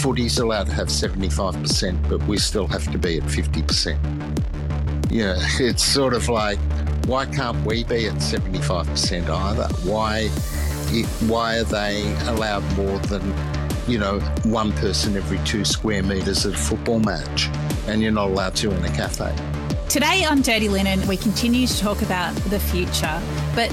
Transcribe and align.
footy's 0.00 0.38
allowed 0.38 0.66
to 0.66 0.72
have 0.72 0.88
75%, 0.88 2.08
but 2.08 2.22
we 2.26 2.38
still 2.38 2.66
have 2.66 2.90
to 2.92 2.98
be 2.98 3.18
at 3.18 3.24
50%. 3.24 3.96
Yeah, 5.10 5.36
it's 5.60 5.82
sort 5.82 6.14
of 6.14 6.28
like, 6.28 6.58
why 7.06 7.26
can't 7.26 7.64
we 7.64 7.84
be 7.84 8.06
at 8.06 8.14
75% 8.14 9.28
either? 9.28 9.68
Why, 9.88 10.28
why 11.28 11.58
are 11.58 11.64
they 11.64 12.14
allowed 12.26 12.64
more 12.76 12.98
than, 12.98 13.34
you 13.88 13.98
know, 13.98 14.20
one 14.44 14.72
person 14.72 15.16
every 15.16 15.38
two 15.44 15.64
square 15.64 16.02
metres 16.02 16.44
at 16.44 16.54
a 16.54 16.58
football 16.58 17.00
match 17.00 17.48
and 17.86 18.02
you're 18.02 18.12
not 18.12 18.28
allowed 18.28 18.56
to 18.56 18.70
in 18.72 18.84
a 18.84 18.90
cafe? 18.90 19.34
Today 19.88 20.24
on 20.24 20.42
Dirty 20.42 20.68
Linen, 20.68 21.06
we 21.06 21.16
continue 21.16 21.66
to 21.66 21.78
talk 21.78 22.02
about 22.02 22.34
the 22.50 22.58
future, 22.58 23.20
but 23.54 23.70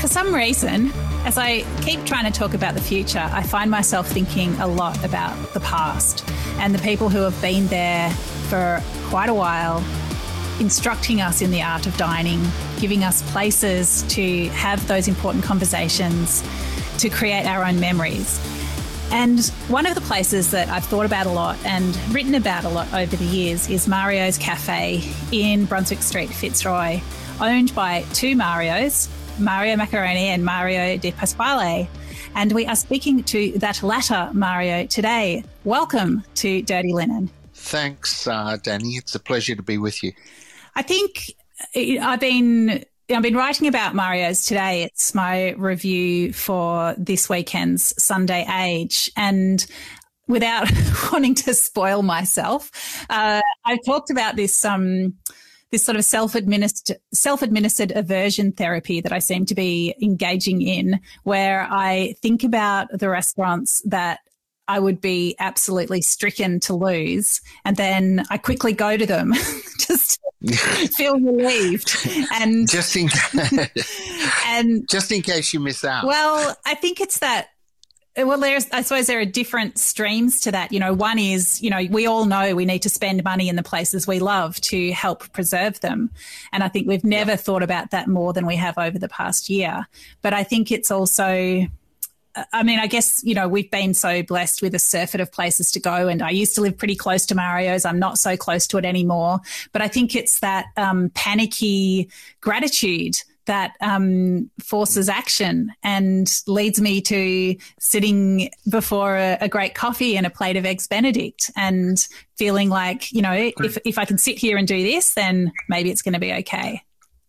for 0.00 0.08
some 0.08 0.34
reason, 0.34 0.90
as 1.24 1.36
I 1.36 1.64
keep 1.82 2.04
trying 2.04 2.30
to 2.30 2.36
talk 2.36 2.54
about 2.54 2.74
the 2.74 2.80
future, 2.80 3.28
I 3.32 3.42
find 3.42 3.70
myself 3.70 4.08
thinking 4.08 4.54
a 4.54 4.66
lot 4.66 5.04
about 5.04 5.36
the 5.52 5.60
past 5.60 6.24
and 6.58 6.74
the 6.74 6.78
people 6.78 7.08
who 7.08 7.18
have 7.20 7.40
been 7.42 7.66
there 7.66 8.10
for 8.48 8.82
quite 9.04 9.28
a 9.28 9.34
while, 9.34 9.84
instructing 10.60 11.20
us 11.20 11.42
in 11.42 11.50
the 11.50 11.62
art 11.62 11.86
of 11.86 11.96
dining, 11.96 12.42
giving 12.78 13.04
us 13.04 13.22
places 13.32 14.02
to 14.08 14.48
have 14.48 14.86
those 14.88 15.08
important 15.08 15.44
conversations, 15.44 16.42
to 16.98 17.08
create 17.08 17.46
our 17.46 17.64
own 17.64 17.78
memories. 17.78 18.40
And 19.12 19.44
one 19.68 19.86
of 19.86 19.94
the 19.94 20.00
places 20.02 20.50
that 20.52 20.68
I've 20.68 20.84
thought 20.84 21.04
about 21.04 21.26
a 21.26 21.30
lot 21.30 21.58
and 21.64 21.96
written 22.14 22.34
about 22.34 22.64
a 22.64 22.68
lot 22.68 22.92
over 22.94 23.16
the 23.16 23.24
years 23.24 23.68
is 23.68 23.88
Mario's 23.88 24.38
Cafe 24.38 25.02
in 25.32 25.64
Brunswick 25.64 26.02
Street, 26.02 26.30
Fitzroy, 26.30 27.00
owned 27.40 27.74
by 27.74 28.04
two 28.14 28.36
Marios, 28.36 29.08
Mario 29.40 29.76
Maccarone 29.76 30.16
and 30.16 30.44
Mario 30.44 30.96
De 30.98 31.10
Pasquale. 31.12 31.88
And 32.34 32.52
we 32.52 32.66
are 32.66 32.76
speaking 32.76 33.24
to 33.24 33.58
that 33.58 33.82
latter 33.82 34.30
Mario 34.32 34.86
today. 34.86 35.42
Welcome 35.64 36.22
to 36.36 36.62
Dirty 36.62 36.92
Linen. 36.92 37.30
Thanks, 37.54 38.26
uh, 38.26 38.56
Dani. 38.58 38.98
It's 38.98 39.14
a 39.14 39.20
pleasure 39.20 39.56
to 39.56 39.62
be 39.62 39.78
with 39.78 40.02
you. 40.02 40.12
I 40.76 40.82
think 40.82 41.34
I've 41.74 42.20
been 42.20 42.84
I've 43.10 43.22
been 43.22 43.36
writing 43.36 43.66
about 43.66 43.94
Mario's 43.94 44.46
today. 44.46 44.84
It's 44.84 45.14
my 45.14 45.50
review 45.52 46.32
for 46.32 46.94
this 46.96 47.28
weekend's 47.28 47.92
Sunday 48.02 48.46
Age. 48.48 49.10
And 49.16 49.66
without 50.28 50.70
wanting 51.12 51.34
to 51.36 51.54
spoil 51.54 52.02
myself, 52.02 52.70
uh, 53.10 53.40
I 53.64 53.78
talked 53.84 54.10
about 54.10 54.36
this 54.36 54.64
um, 54.64 55.14
this 55.70 55.84
sort 55.84 55.96
of 55.96 56.04
self-administered 56.04 56.98
self-administered 57.12 57.92
aversion 57.92 58.52
therapy 58.52 59.00
that 59.00 59.12
I 59.12 59.18
seem 59.18 59.46
to 59.46 59.54
be 59.54 59.94
engaging 60.02 60.62
in, 60.62 61.00
where 61.24 61.66
I 61.70 62.14
think 62.22 62.44
about 62.44 62.88
the 62.92 63.08
restaurants 63.08 63.82
that 63.86 64.20
I 64.70 64.78
would 64.78 65.00
be 65.00 65.34
absolutely 65.40 66.00
stricken 66.00 66.60
to 66.60 66.74
lose. 66.74 67.40
And 67.64 67.76
then 67.76 68.24
I 68.30 68.38
quickly 68.38 68.72
go 68.72 68.96
to 68.96 69.04
them 69.04 69.32
just 69.78 70.20
feel 70.96 71.18
relieved. 71.18 71.96
And 72.32 72.68
just 72.70 72.96
in 72.96 73.08
and 74.46 74.88
just 74.88 75.10
in 75.10 75.22
case 75.22 75.52
you 75.52 75.60
miss 75.60 75.84
out. 75.84 76.06
Well, 76.06 76.56
I 76.64 76.74
think 76.74 77.00
it's 77.00 77.18
that 77.18 77.48
well, 78.24 78.38
there's, 78.38 78.68
I 78.70 78.82
suppose 78.82 79.06
there 79.06 79.20
are 79.20 79.24
different 79.24 79.78
streams 79.78 80.40
to 80.42 80.52
that. 80.52 80.72
You 80.72 80.80
know, 80.80 80.92
one 80.92 81.18
is, 81.18 81.62
you 81.62 81.70
know, 81.70 81.80
we 81.90 82.06
all 82.06 82.24
know 82.24 82.54
we 82.54 82.64
need 82.64 82.82
to 82.82 82.88
spend 82.88 83.22
money 83.24 83.48
in 83.48 83.56
the 83.56 83.62
places 83.62 84.06
we 84.06 84.18
love 84.18 84.60
to 84.62 84.92
help 84.92 85.32
preserve 85.32 85.80
them. 85.80 86.10
And 86.52 86.62
I 86.62 86.68
think 86.68 86.86
we've 86.86 87.04
never 87.04 87.32
yeah. 87.32 87.36
thought 87.36 87.62
about 87.62 87.90
that 87.90 88.08
more 88.08 88.32
than 88.32 88.46
we 88.46 88.56
have 88.56 88.78
over 88.78 88.98
the 88.98 89.08
past 89.08 89.48
year. 89.48 89.86
But 90.22 90.34
I 90.34 90.44
think 90.44 90.70
it's 90.72 90.90
also, 90.90 91.66
I 92.52 92.62
mean, 92.62 92.78
I 92.78 92.86
guess, 92.86 93.22
you 93.24 93.34
know, 93.34 93.48
we've 93.48 93.70
been 93.70 93.92
so 93.92 94.22
blessed 94.22 94.62
with 94.62 94.74
a 94.74 94.78
surfeit 94.78 95.20
of 95.20 95.32
places 95.32 95.72
to 95.72 95.80
go. 95.80 96.08
And 96.08 96.22
I 96.22 96.30
used 96.30 96.54
to 96.54 96.60
live 96.60 96.78
pretty 96.78 96.96
close 96.96 97.26
to 97.26 97.34
Mario's. 97.34 97.84
I'm 97.84 97.98
not 97.98 98.18
so 98.18 98.36
close 98.36 98.66
to 98.68 98.78
it 98.78 98.84
anymore. 98.84 99.40
But 99.72 99.82
I 99.82 99.88
think 99.88 100.14
it's 100.14 100.40
that 100.40 100.66
um, 100.76 101.10
panicky 101.14 102.08
gratitude 102.40 103.16
that 103.50 103.74
um, 103.80 104.48
forces 104.62 105.08
action 105.08 105.72
and 105.82 106.30
leads 106.46 106.80
me 106.80 107.00
to 107.00 107.56
sitting 107.80 108.48
before 108.70 109.16
a, 109.16 109.38
a, 109.40 109.48
great 109.48 109.74
coffee 109.74 110.16
and 110.16 110.24
a 110.24 110.30
plate 110.30 110.56
of 110.56 110.64
eggs 110.64 110.86
benedict 110.86 111.50
and 111.56 112.06
feeling 112.36 112.68
like 112.68 113.10
you 113.10 113.20
know 113.20 113.32
if, 113.32 113.76
if 113.84 113.98
i 113.98 114.04
can 114.04 114.16
sit 114.18 114.38
here 114.38 114.56
and 114.56 114.68
do 114.68 114.84
this 114.84 115.14
then 115.14 115.50
maybe 115.68 115.90
it's 115.90 116.00
going 116.00 116.14
to 116.14 116.20
be 116.20 116.32
okay. 116.32 116.80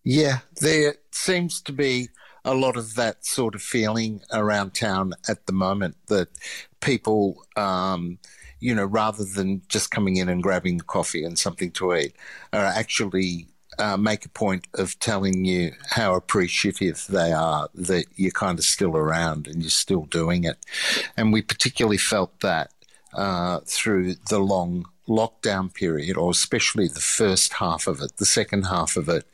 Yeah 0.03 0.39
there 0.59 0.93
seems 1.11 1.59
to 1.63 1.73
be 1.73 2.09
a 2.45 2.53
lot 2.53 2.77
of 2.77 2.93
that 2.93 3.25
sort 3.25 3.55
of 3.55 3.63
feeling 3.63 4.21
around 4.31 4.75
town 4.75 5.13
at 5.27 5.47
the 5.47 5.53
moment 5.53 5.95
that 6.07 6.27
people 6.81 7.43
um, 7.57 8.19
you 8.59 8.75
know, 8.75 8.85
rather 8.85 9.23
than 9.23 9.63
just 9.69 9.89
coming 9.89 10.17
in 10.17 10.29
and 10.29 10.43
grabbing 10.43 10.77
coffee 10.81 11.23
and 11.23 11.39
something 11.39 11.71
to 11.71 11.95
eat, 11.95 12.15
are 12.53 12.63
actually 12.63 13.47
uh, 13.81 13.97
make 13.97 14.25
a 14.25 14.29
point 14.29 14.67
of 14.75 14.97
telling 14.99 15.43
you 15.43 15.71
how 15.89 16.13
appreciative 16.13 17.03
they 17.09 17.33
are 17.33 17.67
that 17.73 18.05
you're 18.15 18.29
kind 18.29 18.59
of 18.59 18.65
still 18.65 18.95
around 18.95 19.47
and 19.47 19.63
you're 19.63 19.71
still 19.71 20.05
doing 20.05 20.43
it. 20.43 20.57
And 21.17 21.33
we 21.33 21.41
particularly 21.41 21.97
felt 21.97 22.41
that 22.41 22.71
uh, 23.15 23.61
through 23.65 24.15
the 24.29 24.37
long 24.37 24.85
lockdown 25.07 25.73
period, 25.73 26.15
or 26.15 26.29
especially 26.29 26.87
the 26.87 26.99
first 26.99 27.53
half 27.53 27.87
of 27.87 28.01
it, 28.01 28.17
the 28.17 28.25
second 28.25 28.63
half 28.67 28.97
of 28.97 29.09
it, 29.09 29.25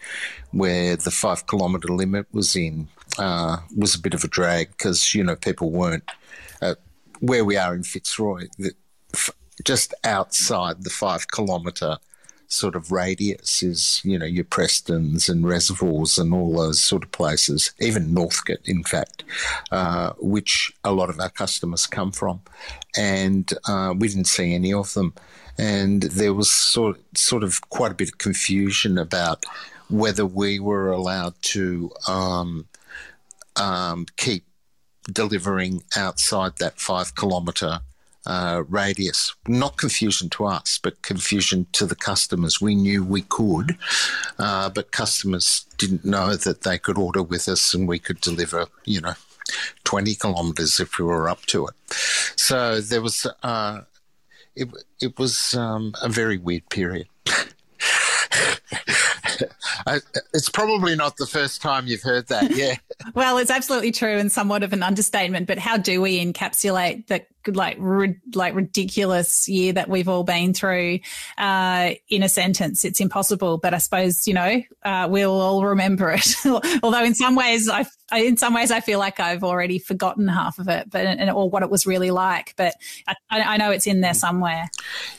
where 0.52 0.96
the 0.96 1.12
five 1.12 1.46
kilometre 1.46 1.90
limit 1.90 2.26
was 2.32 2.56
in, 2.56 2.88
uh, 3.20 3.58
was 3.76 3.96
a 3.96 4.00
bit 4.00 4.14
of 4.14 4.24
a 4.24 4.30
drag 4.30 4.70
because, 4.70 5.14
you 5.14 5.26
know, 5.26 5.36
people 5.36 5.72
weren't 5.72 6.10
uh, 6.62 6.76
where 7.20 7.44
we 7.44 7.58
are 7.58 7.76
in 7.76 7.84
Fitzroy, 7.84 8.48
just 9.66 9.94
outside 10.06 10.84
the 10.86 10.90
five 10.90 11.28
kilometre 11.30 11.98
sort 12.48 12.76
of 12.76 12.92
radius 12.92 13.62
is, 13.62 14.02
you 14.04 14.18
know, 14.18 14.26
your 14.26 14.46
Prestons 14.46 15.30
and 15.30 15.48
reservoirs 15.48 16.18
and 16.18 16.34
all 16.34 16.56
those 16.56 16.80
sort 16.80 17.04
of 17.04 17.12
places, 17.12 17.74
even 17.80 18.14
Northcote, 18.14 18.66
in 18.66 18.84
fact, 18.84 19.24
uh, 19.72 20.14
which 20.18 20.72
a 20.84 20.94
lot 20.94 21.10
of 21.10 21.20
our 21.20 21.30
customers 21.30 21.86
come 21.86 22.12
from. 22.12 22.42
And 22.96 23.52
uh, 23.68 23.94
we 23.98 24.08
didn't 24.08 24.26
see 24.26 24.54
any 24.54 24.74
of 24.74 24.94
them. 24.94 25.14
And 25.58 26.04
there 26.04 26.34
was 26.34 26.52
sort, 26.52 27.00
sort 27.18 27.44
of 27.44 27.62
quite 27.70 27.92
a 27.92 27.96
bit 27.96 28.10
of 28.10 28.18
confusion 28.18 28.98
about 28.98 29.46
whether 29.90 30.26
we 30.26 30.60
were 30.60 30.92
allowed 30.92 31.34
to 31.42 31.92
um, 32.08 32.68
um, 33.56 34.06
keep 34.16 34.46
delivering 35.12 35.84
outside 35.96 36.58
that 36.58 36.80
five 36.80 37.16
kilometre 37.16 37.80
uh, 38.28 38.64
radius. 38.68 39.34
Not 39.48 39.78
confusion 39.78 40.30
to 40.32 40.46
us, 40.46 40.78
but 40.78 41.02
confusion 41.02 41.66
to 41.72 41.86
the 41.86 41.96
customers. 41.96 42.62
We 42.62 42.76
knew 42.76 43.04
we 43.04 43.22
could, 43.22 43.78
uh, 44.38 44.70
but 44.70 44.92
customers 44.92 45.66
didn't 45.78 46.06
know 46.06 46.36
that 46.36 46.62
they 46.62 46.78
could 46.78 46.98
order 46.98 47.24
with 47.24 47.48
us 47.48 47.74
and 47.74 47.88
we 47.88 48.00
could 48.00 48.20
deliver, 48.20 48.68
you 48.86 49.02
know, 49.02 49.14
20 49.86 50.14
kilometres 50.16 50.80
if 50.80 51.00
we 51.00 51.06
were 51.06 51.30
up 51.30 51.46
to 51.48 51.68
it. 51.68 51.74
So 52.36 52.82
there 52.82 53.02
was, 53.02 53.26
uh, 53.44 53.82
it, 54.56 54.70
it 55.02 55.18
was 55.18 55.54
um, 55.56 55.94
a 56.02 56.10
very 56.10 56.38
weird 56.38 56.70
period. 56.70 57.08
it's 60.34 60.50
probably 60.50 60.96
not 60.96 61.18
the 61.18 61.26
first 61.26 61.62
time 61.62 61.88
you've 61.88 62.02
heard 62.02 62.28
that. 62.28 62.48
Yeah. 62.58 62.76
well, 63.14 63.38
it's 63.38 63.52
absolutely 63.52 63.92
true 63.92 64.18
and 64.18 64.32
somewhat 64.32 64.64
of 64.64 64.74
an 64.74 64.82
understatement. 64.82 65.46
But 65.46 65.60
how 65.60 65.78
do 65.78 66.02
we 66.02 66.24
encapsulate 66.26 67.06
the 67.06 67.24
like 67.54 67.78
like 68.34 68.56
ridiculous 68.56 69.48
year 69.48 69.74
that 69.74 69.90
we've 69.90 70.10
all 70.10 70.24
been 70.24 70.54
through 70.54 71.00
uh, 71.38 71.92
in 72.10 72.24
a 72.24 72.30
sentence? 72.30 72.84
It's 72.84 73.00
impossible. 73.00 73.60
But 73.60 73.74
I 73.76 73.78
suppose 73.78 74.28
you 74.28 74.34
know 74.34 74.62
uh, 74.84 75.08
we'll 75.10 75.40
all 75.40 75.66
remember 75.66 76.10
it. 76.12 76.36
Although 76.84 77.04
in 77.04 77.14
some 77.14 77.36
ways, 77.36 77.70
I 77.70 77.86
in 78.16 78.38
some 78.38 78.54
ways 78.56 78.72
I 78.72 78.80
feel 78.80 78.98
like 78.98 79.20
I've 79.20 79.44
already 79.44 79.78
forgotten 79.78 80.28
half 80.28 80.58
of 80.58 80.68
it, 80.68 80.90
but 80.90 81.06
and, 81.06 81.30
or 81.30 81.50
what 81.50 81.62
it 81.62 81.70
was 81.70 81.86
really 81.86 82.12
like. 82.12 82.56
But 82.58 82.74
I, 83.08 83.16
I 83.30 83.58
know 83.58 83.72
it's 83.72 83.88
in 83.88 84.02
there 84.02 84.16
somewhere. 84.16 84.70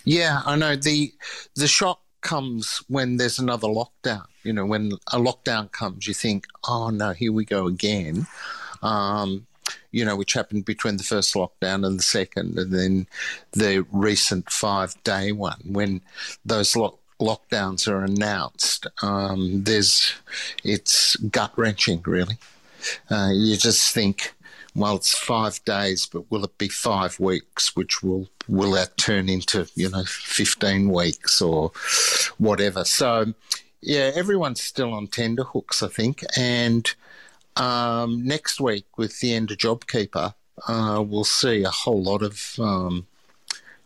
Yeah, 0.05 0.41
I 0.45 0.57
know 0.57 0.75
the 0.75 1.13
the 1.55 1.69
shock 1.69 2.01
comes 2.29 2.83
when 2.89 3.17
there's 3.17 3.39
another 3.39 3.69
lockdown. 3.69 4.27
You 4.43 4.53
know, 4.53 4.67
when 4.67 4.93
a 5.13 5.19
lockdown 5.19 5.73
comes, 5.73 6.07
you 6.07 6.13
think, 6.13 6.47
oh 6.69 6.91
no, 6.91 7.13
here 7.13 7.33
we 7.33 7.47
go 7.47 7.67
again. 7.67 8.27
Um, 8.83 9.47
you 9.93 10.05
know, 10.05 10.15
which 10.15 10.35
happened 10.35 10.67
between 10.67 10.99
the 10.99 11.05
first 11.05 11.35
lockdown 11.35 11.87
and 11.87 11.99
the 11.99 12.03
second, 12.03 12.59
and 12.59 12.71
then 12.71 13.07
the 13.53 13.87
recent 13.91 14.51
five 14.51 14.95
day 15.05 15.33
one 15.33 15.61
when 15.65 16.03
those 16.45 16.77
lock- 16.77 16.99
lockdowns 17.19 17.89
are 17.89 18.05
announced. 18.05 18.87
Um, 19.03 19.65
there's, 19.65 20.13
it's 20.63 21.17
gut 21.17 21.53
wrenching, 21.57 22.03
really. 22.05 22.37
Uh, 23.11 23.31
you 23.33 23.57
just 23.57 23.95
think, 23.95 24.35
well, 24.79 24.97
it's 24.97 25.17
five 25.17 25.63
days, 25.65 26.07
but 26.07 26.31
will 26.31 26.45
it 26.45 26.57
be 26.59 26.69
five 26.69 27.19
weeks, 27.21 27.75
which 27.77 28.03
will 28.03 28.29
will 28.47 28.73
that 28.73 28.97
turn 28.97 29.29
into 29.29 29.69
you 29.75 29.89
know 29.91 30.05
fifteen 30.05 30.91
weeks 30.91 31.43
or 31.43 31.73
whatever? 32.39 32.85
So, 32.85 33.35
yeah, 33.81 34.11
everyone's 34.15 34.63
still 34.63 34.95
on 34.95 35.09
tender 35.09 35.45
hooks, 35.45 35.83
I 35.83 35.89
think, 35.89 36.25
and 36.37 36.91
um, 37.57 38.25
next 38.25 38.61
week 38.61 38.87
with 38.97 39.21
the 39.21 39.35
end 39.35 39.51
of 39.51 39.59
JobKeeper, 39.59 40.35
uh, 40.67 41.05
we'll 41.07 41.25
see 41.25 41.65
a 41.65 41.71
whole 41.71 42.03
lot 42.03 42.23
of 42.23 42.55
um, 42.59 43.07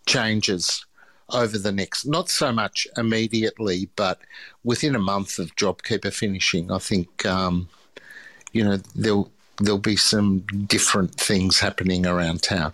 changes 0.07 0.85
over 1.31 1.57
the 1.57 1.73
next, 1.73 2.05
not 2.05 2.29
so 2.29 2.53
much 2.53 2.87
immediately, 2.97 3.89
but 3.97 4.21
within 4.65 4.95
a 4.95 5.01
month 5.01 5.39
of 5.39 5.57
JobKeeper 5.57 6.13
finishing, 6.13 6.71
I 6.71 6.79
think, 6.79 7.25
um, 7.25 7.69
you 8.53 8.63
know, 8.63 8.77
there'll, 8.95 9.31
there'll 9.65 9.79
be 9.79 9.97
some 9.97 10.41
different 10.67 11.15
things 11.15 11.61
happening 11.61 12.07
around 12.07 12.43
town. 12.43 12.73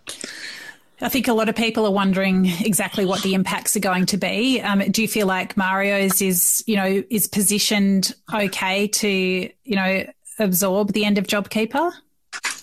I 1.01 1.09
think 1.09 1.29
a 1.29 1.33
lot 1.33 1.49
of 1.49 1.55
people 1.55 1.87
are 1.87 1.93
wondering 1.93 2.47
exactly 2.47 3.05
what 3.05 3.23
the 3.23 3.35
impacts 3.35 3.77
are 3.77 3.81
going 3.81 4.07
to 4.07 4.17
be. 4.17 4.61
Um, 4.61 4.81
do 4.91 5.01
you 5.01 5.07
feel 5.07 5.29
like 5.29 5.57
Mario's 5.57 6.21
is, 6.21 6.65
you 6.67 6.75
know, 6.75 7.05
is 7.09 7.29
positioned 7.29 8.15
okay 8.35 8.89
to, 8.89 9.09
you 9.09 9.77
know, 9.77 10.05
absorb 10.41 10.93
the 10.93 11.05
end 11.05 11.19
of 11.19 11.27
JobKeeper? 11.27 11.93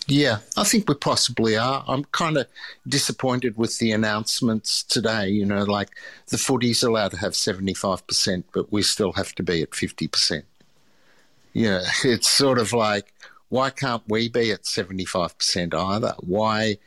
Yeah, 0.07 0.39
I 0.55 0.65
think 0.65 0.87
we 0.87 0.95
possibly 0.95 1.57
are. 1.57 1.83
I'm 1.87 2.03
kind 2.05 2.37
of 2.37 2.47
disappointed 2.87 3.57
with 3.57 3.79
the 3.79 3.91
announcements 3.91 4.83
today. 4.83 5.29
You 5.29 5.45
know, 5.45 5.63
like 5.63 5.89
the 6.27 6.37
footy's 6.37 6.83
allowed 6.83 7.11
to 7.11 7.17
have 7.17 7.31
75%, 7.31 8.43
but 8.53 8.71
we 8.71 8.83
still 8.83 9.13
have 9.13 9.33
to 9.35 9.43
be 9.43 9.63
at 9.63 9.71
50%. 9.71 10.43
Yeah, 11.53 11.81
it's 12.03 12.29
sort 12.29 12.59
of 12.59 12.73
like, 12.73 13.13
why 13.49 13.69
can't 13.69 14.03
we 14.07 14.29
be 14.29 14.51
at 14.51 14.63
75% 14.63 15.73
either? 15.73 16.15
Why, 16.19 16.77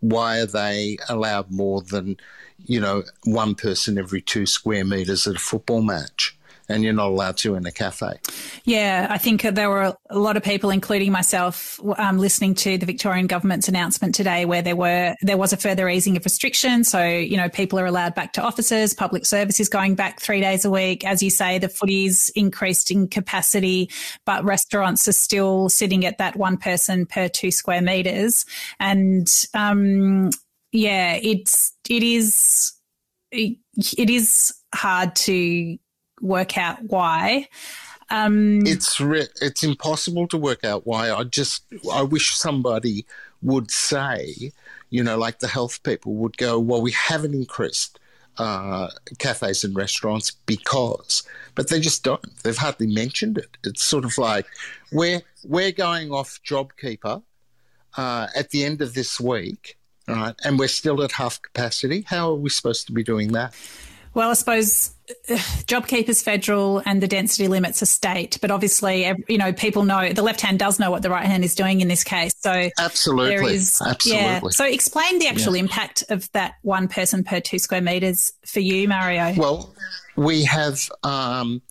why 0.00 0.38
are 0.38 0.46
they 0.46 0.98
allowed 1.08 1.50
more 1.50 1.82
than, 1.82 2.16
you 2.64 2.80
know, 2.80 3.02
one 3.24 3.54
person 3.54 3.98
every 3.98 4.22
two 4.22 4.46
square 4.46 4.84
metres 4.84 5.26
at 5.26 5.36
a 5.36 5.40
football 5.40 5.82
match? 5.82 6.38
And 6.72 6.82
you're 6.82 6.92
not 6.92 7.08
allowed 7.08 7.36
to 7.38 7.54
in 7.54 7.66
a 7.66 7.72
cafe. 7.72 8.18
Yeah, 8.64 9.06
I 9.10 9.18
think 9.18 9.42
there 9.42 9.70
were 9.70 9.96
a 10.10 10.18
lot 10.18 10.36
of 10.36 10.42
people, 10.42 10.70
including 10.70 11.12
myself, 11.12 11.80
um, 11.96 12.18
listening 12.18 12.54
to 12.56 12.78
the 12.78 12.86
Victorian 12.86 13.26
government's 13.26 13.68
announcement 13.68 14.14
today, 14.14 14.44
where 14.44 14.62
there 14.62 14.76
were 14.76 15.14
there 15.22 15.36
was 15.36 15.52
a 15.52 15.56
further 15.56 15.88
easing 15.88 16.16
of 16.16 16.24
restrictions. 16.24 16.88
So 16.88 17.04
you 17.06 17.36
know, 17.36 17.48
people 17.48 17.78
are 17.78 17.86
allowed 17.86 18.14
back 18.14 18.32
to 18.34 18.42
offices, 18.42 18.94
public 18.94 19.26
services 19.26 19.68
going 19.68 19.94
back 19.94 20.20
three 20.20 20.40
days 20.40 20.64
a 20.64 20.70
week. 20.70 21.04
As 21.04 21.22
you 21.22 21.30
say, 21.30 21.58
the 21.58 21.68
footy's 21.68 22.30
increased 22.30 22.90
in 22.90 23.08
capacity, 23.08 23.90
but 24.24 24.44
restaurants 24.44 25.06
are 25.08 25.12
still 25.12 25.68
sitting 25.68 26.04
at 26.06 26.18
that 26.18 26.36
one 26.36 26.56
person 26.56 27.06
per 27.06 27.28
two 27.28 27.50
square 27.50 27.82
meters, 27.82 28.44
and 28.80 29.28
um, 29.54 30.30
yeah, 30.72 31.18
it's 31.22 31.72
it 31.88 32.02
is 32.02 32.72
it 33.30 34.10
is 34.10 34.52
hard 34.74 35.14
to 35.14 35.78
work 36.22 36.56
out 36.56 36.82
why. 36.84 37.48
Um, 38.10 38.66
it's 38.66 39.00
re- 39.00 39.28
it's 39.40 39.62
impossible 39.62 40.28
to 40.28 40.38
work 40.38 40.64
out 40.64 40.86
why. 40.86 41.10
I 41.10 41.24
just 41.24 41.64
I 41.92 42.02
wish 42.02 42.36
somebody 42.36 43.06
would 43.42 43.70
say, 43.70 44.52
you 44.90 45.02
know, 45.02 45.18
like 45.18 45.40
the 45.40 45.48
health 45.48 45.82
people 45.82 46.14
would 46.16 46.36
go, 46.36 46.58
well, 46.58 46.80
we 46.80 46.92
haven't 46.92 47.34
increased 47.34 47.98
uh, 48.38 48.88
cafes 49.18 49.64
and 49.64 49.74
restaurants 49.74 50.30
because, 50.30 51.22
but 51.54 51.68
they 51.68 51.80
just 51.80 52.04
don't. 52.04 52.24
They've 52.42 52.56
hardly 52.56 52.86
mentioned 52.86 53.38
it. 53.38 53.56
It's 53.64 53.82
sort 53.82 54.04
of 54.04 54.16
like 54.18 54.46
we're 54.90 55.22
we're 55.44 55.72
going 55.72 56.12
off 56.12 56.40
JobKeeper 56.46 57.22
uh, 57.96 58.26
at 58.34 58.50
the 58.50 58.64
end 58.64 58.80
of 58.82 58.94
this 58.94 59.20
week, 59.20 59.78
right? 60.08 60.34
And 60.44 60.58
we're 60.58 60.68
still 60.68 61.02
at 61.02 61.12
half 61.12 61.40
capacity. 61.42 62.02
How 62.06 62.30
are 62.30 62.34
we 62.34 62.50
supposed 62.50 62.86
to 62.86 62.92
be 62.92 63.02
doing 63.02 63.32
that? 63.32 63.54
Well, 64.14 64.30
I 64.30 64.34
suppose 64.34 64.94
JobKeeper's 65.28 66.22
federal 66.22 66.82
and 66.84 67.02
the 67.02 67.08
density 67.08 67.48
limits 67.48 67.82
are 67.82 67.86
state, 67.86 68.38
but 68.40 68.50
obviously, 68.50 69.10
you 69.28 69.38
know, 69.38 69.52
people 69.52 69.84
know 69.84 70.12
the 70.12 70.22
left 70.22 70.40
hand 70.40 70.58
does 70.58 70.78
know 70.78 70.90
what 70.90 71.02
the 71.02 71.10
right 71.10 71.24
hand 71.24 71.44
is 71.44 71.54
doing 71.54 71.80
in 71.80 71.88
this 71.88 72.04
case. 72.04 72.34
So 72.38 72.70
absolutely, 72.78 73.36
there 73.36 73.48
is, 73.48 73.80
absolutely. 73.84 74.22
Yeah. 74.22 74.40
So 74.50 74.64
explain 74.64 75.18
the 75.18 75.28
actual 75.28 75.56
yeah. 75.56 75.62
impact 75.62 76.04
of 76.10 76.30
that 76.32 76.54
one 76.62 76.88
person 76.88 77.24
per 77.24 77.40
two 77.40 77.58
square 77.58 77.80
meters 77.80 78.32
for 78.44 78.60
you, 78.60 78.86
Mario. 78.86 79.34
Well, 79.36 79.74
we 80.16 80.44
have 80.44 80.90
um, 81.02 81.62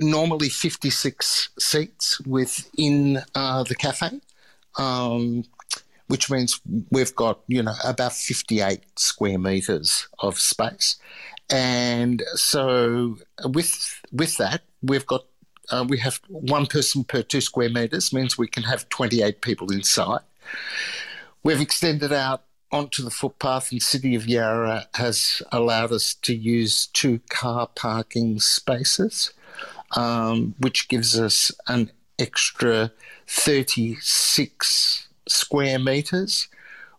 normally 0.00 0.48
fifty 0.48 0.90
six 0.90 1.50
seats 1.58 2.20
within 2.22 3.22
uh, 3.34 3.62
the 3.64 3.74
cafe. 3.74 4.20
Um, 4.76 5.44
which 6.08 6.30
means 6.30 6.60
we've 6.90 7.14
got 7.14 7.40
you 7.48 7.62
know 7.62 7.74
about 7.84 8.14
58 8.14 8.80
square 8.98 9.38
meters 9.38 10.08
of 10.20 10.38
space 10.38 10.96
and 11.50 12.22
so 12.34 13.18
with 13.44 14.00
with 14.12 14.36
that, 14.36 14.62
we've 14.82 15.06
got 15.06 15.24
uh, 15.70 15.84
we 15.88 15.98
have 15.98 16.20
one 16.28 16.66
person 16.66 17.04
per 17.04 17.22
two 17.22 17.40
square 17.40 17.70
meters, 17.70 18.12
means 18.12 18.38
we 18.38 18.48
can 18.48 18.62
have 18.64 18.88
28 18.88 19.40
people 19.40 19.70
inside. 19.72 20.20
We've 21.42 21.60
extended 21.60 22.12
out 22.12 22.44
onto 22.70 23.02
the 23.02 23.10
footpath, 23.10 23.72
and 23.72 23.82
City 23.82 24.14
of 24.14 24.26
Yarra 24.26 24.88
has 24.94 25.42
allowed 25.52 25.92
us 25.92 26.14
to 26.14 26.34
use 26.34 26.86
two 26.86 27.20
car 27.30 27.68
parking 27.74 28.40
spaces, 28.40 29.32
um, 29.96 30.54
which 30.58 30.88
gives 30.88 31.18
us 31.18 31.50
an 31.66 31.90
extra 32.18 32.92
36 33.26 35.08
square 35.26 35.78
meters 35.78 36.48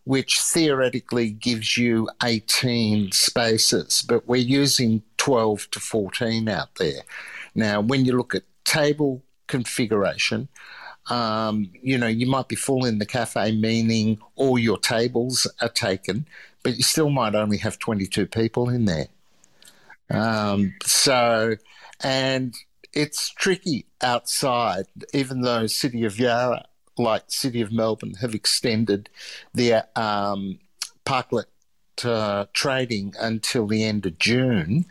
which 0.09 0.39
theoretically 0.39 1.29
gives 1.29 1.77
you 1.77 2.09
18 2.23 3.11
spaces, 3.11 4.01
but 4.01 4.27
we're 4.27 4.38
using 4.38 5.03
12 5.17 5.69
to 5.69 5.79
14 5.79 6.50
out 6.50 6.73
there. 6.79 7.03
Now, 7.53 7.79
when 7.79 8.06
you 8.06 8.17
look 8.17 8.33
at 8.33 8.41
table 8.65 9.21
configuration, 9.45 10.47
um, 11.11 11.69
you 11.83 11.95
know, 11.95 12.07
you 12.07 12.25
might 12.25 12.47
be 12.47 12.56
full 12.56 12.85
in 12.85 12.97
the 12.97 13.06
cafe, 13.06 13.51
meaning 13.51 14.17
all 14.35 14.57
your 14.57 14.79
tables 14.79 15.45
are 15.61 15.69
taken, 15.69 16.25
but 16.63 16.75
you 16.75 16.81
still 16.81 17.12
might 17.12 17.35
only 17.35 17.57
have 17.57 17.77
22 17.77 18.25
people 18.25 18.67
in 18.67 18.85
there. 18.85 19.09
Um, 20.09 20.73
so, 20.83 21.55
and 22.01 22.55
it's 22.94 23.29
tricky 23.29 23.85
outside, 24.01 24.85
even 25.13 25.41
though 25.41 25.67
City 25.67 26.03
of 26.03 26.17
Yarra 26.17 26.65
like 27.00 27.24
City 27.28 27.62
of 27.62 27.72
Melbourne, 27.72 28.16
have 28.22 28.36
extended 28.36 29.10
their 29.54 29.88
um, 29.96 30.60
parklet 31.06 31.46
uh, 32.06 32.46
trading 32.54 33.13
until 33.19 33.68
the 33.68 33.84
end 33.84 34.06
of 34.06 34.18
June. 34.18 34.86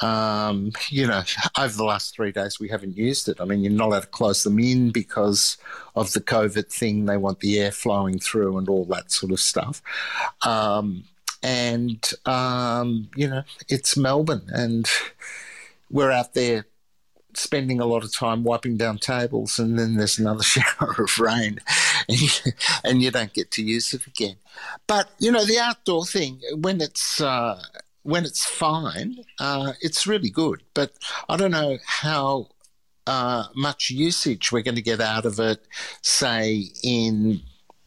Um, 0.00 0.72
you 0.88 1.06
know, 1.06 1.22
over 1.58 1.76
the 1.76 1.84
last 1.84 2.14
three 2.14 2.32
days, 2.32 2.58
we 2.60 2.68
haven't 2.68 2.96
used 2.96 3.28
it. 3.28 3.40
I 3.40 3.44
mean, 3.44 3.60
you're 3.60 3.72
not 3.72 3.88
allowed 3.88 4.00
to 4.00 4.06
close 4.08 4.42
them 4.42 4.58
in 4.58 4.90
because 4.90 5.56
of 5.94 6.12
the 6.12 6.20
COVID 6.20 6.72
thing. 6.72 7.06
They 7.06 7.16
want 7.16 7.40
the 7.40 7.58
air 7.60 7.72
flowing 7.72 8.18
through 8.18 8.58
and 8.58 8.68
all 8.68 8.84
that 8.86 9.10
sort 9.10 9.32
of 9.32 9.40
stuff. 9.40 9.82
Um, 10.42 11.04
and, 11.42 12.10
um, 12.26 13.08
you 13.16 13.28
know, 13.28 13.42
it's 13.68 13.96
Melbourne 13.96 14.48
and 14.48 14.88
we're 15.90 16.10
out 16.10 16.34
there 16.34 16.66
spending 17.34 17.80
a 17.80 17.86
lot 17.86 18.04
of 18.04 18.14
time 18.14 18.44
wiping 18.44 18.76
down 18.76 18.98
tables, 18.98 19.58
and 19.58 19.78
then 19.78 19.96
there's 19.96 20.18
another 20.18 20.42
shower 20.54 20.94
of 20.98 21.18
rain, 21.18 21.58
and 22.08 22.20
you, 22.20 22.52
and 22.84 23.02
you 23.02 23.10
don't 23.10 23.32
get 23.32 23.50
to 23.52 23.62
use 23.62 23.92
it 23.94 24.06
again. 24.06 24.36
But 24.86 25.10
you 25.18 25.30
know, 25.32 25.44
the 25.44 25.58
outdoor 25.58 26.06
thing 26.06 26.40
when 26.54 26.80
it's 26.80 27.20
uh, 27.20 27.62
when 28.02 28.24
it's 28.24 28.44
fine, 28.44 29.24
uh, 29.38 29.72
it's 29.80 30.06
really 30.06 30.30
good. 30.30 30.62
But 30.74 30.92
I 31.28 31.36
don't 31.36 31.50
know 31.50 31.78
how 31.86 32.48
uh, 33.06 33.44
much 33.54 33.90
usage 33.90 34.52
we're 34.52 34.62
going 34.62 34.76
to 34.76 34.82
get 34.82 35.00
out 35.00 35.26
of 35.26 35.38
it, 35.40 35.66
say 36.02 36.70
in 36.82 37.42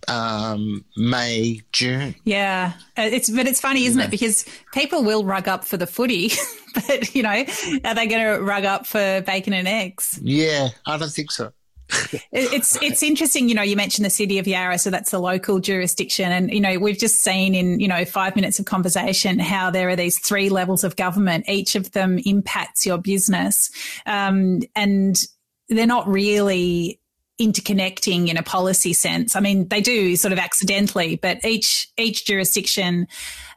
um, 0.07 0.85
May, 0.97 1.61
June. 1.71 2.15
Yeah, 2.23 2.73
uh, 2.97 3.09
it's 3.11 3.29
but 3.29 3.47
it's 3.47 3.61
funny, 3.61 3.85
isn't 3.85 3.99
it? 3.99 4.11
Because 4.11 4.45
people 4.73 5.03
will 5.03 5.23
rug 5.23 5.47
up 5.47 5.63
for 5.63 5.77
the 5.77 5.87
footy, 5.87 6.31
but 6.73 7.13
you 7.15 7.23
know, 7.23 7.45
are 7.83 7.95
they 7.95 8.07
going 8.07 8.23
to 8.23 8.41
rug 8.41 8.65
up 8.65 8.85
for 8.85 9.21
bacon 9.21 9.53
and 9.53 9.67
eggs? 9.67 10.19
Yeah, 10.21 10.69
I 10.85 10.97
don't 10.97 11.11
think 11.11 11.31
so. 11.31 11.51
it's 12.31 12.81
it's 12.81 13.03
interesting, 13.03 13.49
you 13.49 13.55
know. 13.55 13.61
You 13.61 13.75
mentioned 13.75 14.05
the 14.05 14.09
city 14.09 14.39
of 14.39 14.47
Yarra, 14.47 14.79
so 14.79 14.89
that's 14.89 15.11
the 15.11 15.19
local 15.19 15.59
jurisdiction, 15.59 16.31
and 16.31 16.51
you 16.51 16.61
know 16.61 16.79
we've 16.79 16.97
just 16.97 17.19
seen 17.19 17.53
in 17.55 17.79
you 17.79 17.87
know 17.87 18.05
five 18.05 18.35
minutes 18.35 18.59
of 18.59 18.65
conversation 18.65 19.39
how 19.39 19.69
there 19.69 19.89
are 19.89 19.95
these 19.95 20.17
three 20.19 20.49
levels 20.49 20.83
of 20.83 20.95
government. 20.95 21.45
Each 21.47 21.75
of 21.75 21.91
them 21.91 22.19
impacts 22.25 22.85
your 22.85 22.97
business, 22.97 23.69
um, 24.05 24.61
and 24.75 25.23
they're 25.69 25.85
not 25.85 26.07
really 26.07 26.99
interconnecting 27.39 28.29
in 28.29 28.37
a 28.37 28.43
policy 28.43 28.93
sense. 28.93 29.35
I 29.35 29.39
mean, 29.39 29.67
they 29.67 29.81
do 29.81 30.15
sort 30.15 30.31
of 30.31 30.39
accidentally, 30.39 31.15
but 31.15 31.43
each 31.43 31.91
each 31.97 32.25
jurisdiction 32.25 33.07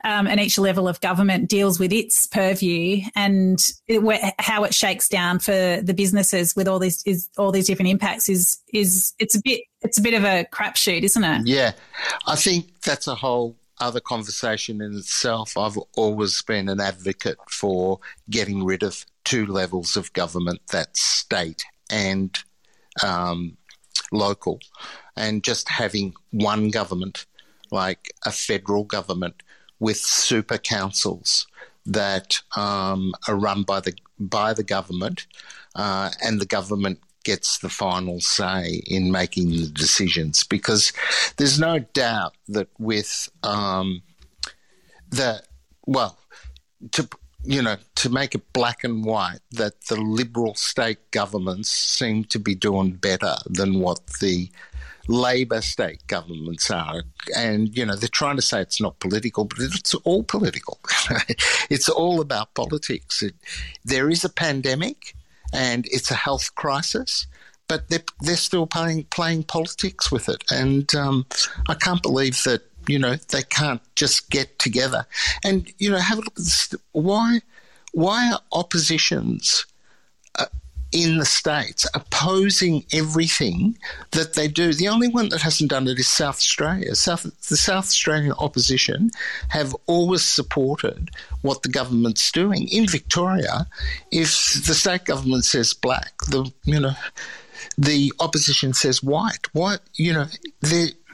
um, 0.04 0.26
and 0.26 0.40
each 0.40 0.58
level 0.58 0.88
of 0.88 1.00
government 1.00 1.48
deals 1.48 1.78
with 1.78 1.92
its 1.92 2.26
purview 2.26 3.02
and 3.14 3.58
it, 3.86 4.34
how 4.38 4.64
it 4.64 4.74
shakes 4.74 5.08
down 5.08 5.38
for 5.38 5.80
the 5.82 5.94
businesses 5.94 6.56
with 6.56 6.68
all 6.68 6.78
these 6.78 7.02
is 7.04 7.28
all 7.36 7.52
these 7.52 7.66
different 7.66 7.90
impacts 7.90 8.28
is 8.28 8.58
is 8.72 9.12
it's 9.18 9.34
a 9.34 9.40
bit 9.44 9.62
it's 9.82 9.98
a 9.98 10.02
bit 10.02 10.14
of 10.14 10.24
a 10.24 10.46
crapshoot, 10.50 11.02
isn't 11.02 11.24
it? 11.24 11.46
Yeah, 11.46 11.72
I 12.26 12.36
think 12.36 12.80
that's 12.80 13.06
a 13.06 13.14
whole 13.14 13.56
other 13.78 14.00
conversation 14.00 14.80
in 14.80 14.96
itself. 14.96 15.58
I've 15.58 15.78
always 15.96 16.40
been 16.40 16.70
an 16.70 16.80
advocate 16.80 17.38
for 17.50 18.00
getting 18.30 18.64
rid 18.64 18.82
of 18.82 19.04
two 19.24 19.44
levels 19.44 19.96
of 19.96 20.12
government, 20.14 20.60
that's 20.70 21.02
state 21.02 21.62
and 21.90 22.36
um, 23.04 23.56
local, 24.12 24.60
and 25.16 25.42
just 25.44 25.68
having 25.68 26.14
one 26.30 26.70
government, 26.70 27.26
like 27.70 28.12
a 28.24 28.32
federal 28.32 28.84
government, 28.84 29.42
with 29.78 29.98
super 29.98 30.58
councils 30.58 31.46
that 31.84 32.40
um, 32.56 33.14
are 33.28 33.36
run 33.36 33.62
by 33.62 33.80
the 33.80 33.94
by 34.18 34.52
the 34.52 34.64
government, 34.64 35.26
uh, 35.74 36.10
and 36.22 36.40
the 36.40 36.46
government 36.46 37.00
gets 37.24 37.58
the 37.58 37.68
final 37.68 38.20
say 38.20 38.82
in 38.86 39.10
making 39.10 39.50
the 39.50 39.66
decisions. 39.66 40.44
Because 40.44 40.92
there's 41.36 41.58
no 41.58 41.80
doubt 41.80 42.36
that 42.48 42.68
with 42.78 43.28
um, 43.42 44.02
the 45.10 45.42
well, 45.86 46.18
to 46.92 47.08
you 47.46 47.62
know, 47.62 47.76
to 47.94 48.10
make 48.10 48.34
it 48.34 48.52
black 48.52 48.82
and 48.82 49.04
white, 49.04 49.38
that 49.52 49.80
the 49.82 49.96
liberal 49.96 50.54
state 50.54 51.10
governments 51.12 51.70
seem 51.70 52.24
to 52.24 52.38
be 52.38 52.54
doing 52.54 52.90
better 52.92 53.36
than 53.46 53.80
what 53.80 54.00
the 54.20 54.50
Labor 55.08 55.60
state 55.60 56.04
governments 56.08 56.68
are. 56.70 57.04
And, 57.36 57.76
you 57.76 57.86
know, 57.86 57.94
they're 57.94 58.08
trying 58.08 58.36
to 58.36 58.42
say 58.42 58.60
it's 58.60 58.80
not 58.80 58.98
political, 58.98 59.44
but 59.44 59.58
it's 59.60 59.94
all 59.94 60.24
political. 60.24 60.80
it's 61.70 61.88
all 61.88 62.20
about 62.20 62.54
politics. 62.54 63.22
It, 63.22 63.36
there 63.84 64.10
is 64.10 64.24
a 64.24 64.28
pandemic 64.28 65.14
and 65.52 65.86
it's 65.86 66.10
a 66.10 66.14
health 66.14 66.54
crisis. 66.56 67.28
But 67.68 67.88
they're, 67.88 68.04
they're 68.20 68.36
still 68.36 68.66
playing 68.66 69.04
playing 69.04 69.42
politics 69.42 70.12
with 70.12 70.28
it, 70.28 70.44
and 70.52 70.94
um, 70.94 71.26
I 71.68 71.74
can't 71.74 72.00
believe 72.00 72.40
that 72.44 72.62
you 72.88 72.98
know 72.98 73.16
they 73.16 73.42
can't 73.42 73.82
just 73.94 74.30
get 74.30 74.58
together 74.58 75.06
and 75.44 75.72
you 75.78 75.90
know 75.90 75.98
have 75.98 76.18
a 76.18 76.22
look 76.22 76.38
at 76.38 76.44
this. 76.44 76.74
Why 76.92 77.40
why 77.92 78.30
are 78.32 78.40
oppositions 78.52 79.66
uh, 80.38 80.46
in 80.92 81.18
the 81.18 81.24
States 81.24 81.86
opposing 81.94 82.84
everything 82.92 83.76
that 84.12 84.34
they 84.34 84.48
do. 84.48 84.72
The 84.72 84.88
only 84.88 85.08
one 85.08 85.28
that 85.30 85.42
hasn't 85.42 85.70
done 85.70 85.88
it 85.88 85.98
is 85.98 86.08
South 86.08 86.36
Australia. 86.36 86.94
South, 86.94 87.24
the 87.48 87.56
South 87.56 87.84
Australian 87.84 88.32
opposition 88.32 89.10
have 89.48 89.74
always 89.86 90.22
supported 90.22 91.10
what 91.42 91.62
the 91.62 91.68
government's 91.68 92.30
doing. 92.30 92.68
In 92.68 92.86
Victoria, 92.86 93.66
if 94.12 94.30
the 94.66 94.74
state 94.74 95.04
government 95.04 95.44
says 95.44 95.74
black, 95.74 96.12
the 96.28 96.50
you 96.64 96.80
know 96.80 96.94
the 97.78 98.12
opposition 98.20 98.72
says 98.72 99.02
white. 99.02 99.52
What 99.52 99.80
you 99.94 100.12
know, 100.12 100.26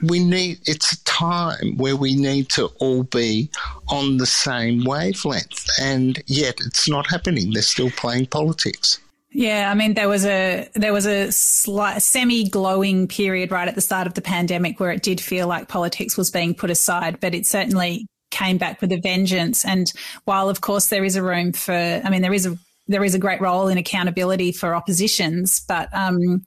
we 0.01 0.23
need. 0.23 0.59
It's 0.65 0.97
time 1.13 1.77
where 1.77 1.95
we 1.95 2.15
need 2.15 2.49
to 2.49 2.65
all 2.79 3.03
be 3.03 3.49
on 3.89 4.17
the 4.17 4.25
same 4.25 4.83
wavelength, 4.83 5.69
and 5.79 6.21
yet 6.27 6.59
it's 6.65 6.89
not 6.89 7.09
happening. 7.09 7.51
They're 7.51 7.61
still 7.61 7.91
playing 7.91 8.27
politics. 8.27 8.99
Yeah, 9.31 9.69
I 9.71 9.73
mean 9.73 9.95
there 9.95 10.09
was 10.09 10.25
a 10.25 10.69
there 10.75 10.93
was 10.93 11.07
a 11.07 11.31
slight 11.31 12.01
semi 12.03 12.47
glowing 12.47 13.07
period 13.07 13.51
right 13.51 13.67
at 13.67 13.73
the 13.75 13.81
start 13.81 14.05
of 14.05 14.13
the 14.13 14.21
pandemic 14.21 14.79
where 14.79 14.91
it 14.91 15.01
did 15.01 15.19
feel 15.19 15.47
like 15.47 15.67
politics 15.67 16.15
was 16.15 16.29
being 16.29 16.53
put 16.53 16.69
aside, 16.69 17.19
but 17.19 17.33
it 17.33 17.47
certainly 17.47 18.05
came 18.29 18.57
back 18.57 18.81
with 18.81 18.91
a 18.91 18.97
vengeance. 18.97 19.65
And 19.65 19.91
while 20.25 20.49
of 20.49 20.61
course 20.61 20.87
there 20.87 21.03
is 21.03 21.15
a 21.15 21.23
room 21.23 21.51
for, 21.51 21.73
I 21.73 22.09
mean 22.09 22.21
there 22.21 22.33
is 22.33 22.45
a 22.45 22.57
there 22.87 23.03
is 23.03 23.15
a 23.15 23.19
great 23.19 23.39
role 23.39 23.67
in 23.69 23.77
accountability 23.77 24.51
for 24.51 24.75
oppositions, 24.75 25.61
but 25.67 25.89
um, 25.93 26.43